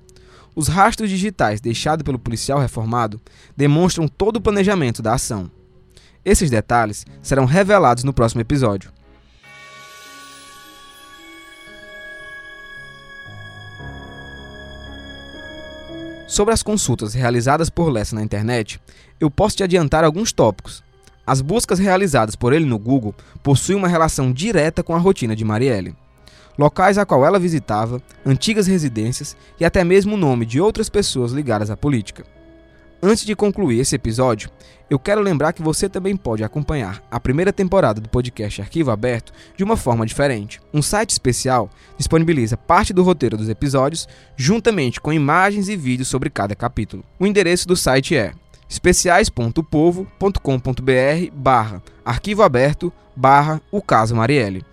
Os 0.57 0.69
rastros 0.69 1.11
digitais 1.11 1.61
deixados 1.61 2.03
pelo 2.03 2.19
policial 2.19 2.59
reformado 2.59 3.21
demonstram 3.55 4.09
todo 4.09 4.39
o 4.39 4.41
planejamento 4.41 5.03
da 5.03 5.13
ação. 5.13 5.51
Esses 6.25 6.49
detalhes 6.49 7.05
serão 7.21 7.45
revelados 7.45 8.05
no 8.05 8.13
próximo 8.15 8.41
episódio. 8.41 8.91
Sobre 16.27 16.55
as 16.55 16.63
consultas 16.63 17.13
realizadas 17.13 17.69
por 17.69 17.91
Lessa 17.91 18.17
na 18.17 18.23
internet, 18.23 18.81
eu 19.21 19.31
posso 19.31 19.59
te 19.59 19.63
adiantar 19.63 20.05
alguns 20.05 20.33
tópicos. 20.33 20.83
As 21.27 21.43
buscas 21.43 21.79
realizadas 21.79 22.35
por 22.35 22.55
ele 22.55 22.65
no 22.65 22.79
Google 22.79 23.15
possuem 23.43 23.77
uma 23.77 23.89
relação 23.89 24.33
direta 24.33 24.83
com 24.83 24.95
a 24.95 24.99
rotina 24.99 25.37
de 25.37 25.45
Marielle. 25.45 25.95
Locais 26.59 26.99
a 26.99 27.05
qual 27.05 27.25
ela 27.25 27.39
visitava, 27.39 28.01
antigas 28.25 28.67
residências 28.67 29.37
e 29.61 29.65
até 29.65 29.85
mesmo 29.85 30.15
o 30.15 30.19
nome 30.19 30.47
de 30.47 30.61
outras 30.61 30.89
pessoas 30.89 31.33
ligadas 31.33 31.71
à 31.71 31.77
política. 31.77 32.25
Antes 33.03 33.27
de 33.27 33.37
concluir 33.37 33.81
esse 33.81 33.95
episódio, 33.95 34.51
eu 34.89 34.99
quero 34.99 35.21
lembrar 35.21 35.53
que 35.53 35.63
você 35.63 35.89
também 35.89 36.17
pode 36.17 36.43
acompanhar 36.43 37.03
a 37.11 37.21
primeira 37.21 37.53
temporada 37.53 38.01
do 38.01 38.09
podcast 38.09 38.63
Arquivo 38.63 38.91
Aberto 38.91 39.35
de 39.55 39.63
uma 39.63 39.77
forma 39.77 40.07
diferente. 40.07 40.61
Um 40.73 40.81
site 40.81 41.11
especial 41.11 41.69
disponibiliza 41.99 42.57
parte 42.57 42.95
do 42.95 43.03
roteiro 43.03 43.37
dos 43.37 43.51
episódios, 43.51 44.09
juntamente 44.35 45.01
com 45.01 45.13
imagens 45.13 45.69
e 45.69 45.77
vídeos 45.77 46.09
sobre 46.09 46.31
cada 46.31 46.55
capítulo. 46.55 47.05
O 47.19 47.27
endereço 47.27 47.69
do 47.69 47.77
site 47.77 48.17
é 48.17 48.33
especiais.povo.com.br 48.69 51.33
barra 51.35 51.83
arquivo 52.05 52.43
aberto 52.43 52.93
barra 53.15 53.61
o 53.71 53.83
caso 53.83 54.17
Marielle. 54.17 54.65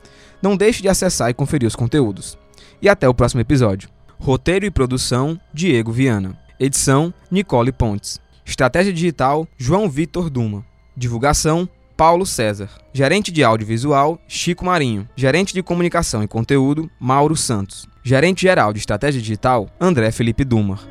Não 0.43 0.57
deixe 0.57 0.81
de 0.81 0.89
acessar 0.89 1.29
e 1.29 1.33
conferir 1.33 1.65
os 1.65 1.75
conteúdos. 1.75 2.37
E 2.81 2.89
até 2.89 3.07
o 3.07 3.13
próximo 3.13 3.39
episódio. 3.39 3.87
Roteiro 4.19 4.65
e 4.65 4.69
produção, 4.69 5.39
Diego 5.53 5.89
Viana. 5.89 6.37
Edição: 6.59 7.13
Nicole 7.31 7.71
Pontes. 7.71 8.19
Estratégia 8.45 8.91
digital: 8.91 9.47
João 9.57 9.89
Vitor 9.89 10.29
Duma. 10.29 10.65
Divulgação: 10.97 11.67
Paulo 11.95 12.25
César. 12.25 12.69
Gerente 12.91 13.31
de 13.31 13.41
audiovisual, 13.41 14.19
Chico 14.27 14.65
Marinho. 14.65 15.07
Gerente 15.15 15.53
de 15.53 15.63
comunicação 15.63 16.21
e 16.21 16.27
conteúdo, 16.27 16.91
Mauro 16.99 17.37
Santos. 17.37 17.87
Gerente 18.03 18.41
geral 18.41 18.73
de 18.73 18.79
estratégia 18.79 19.21
digital, 19.21 19.69
André 19.79 20.11
Felipe 20.11 20.43
Dumar. 20.43 20.85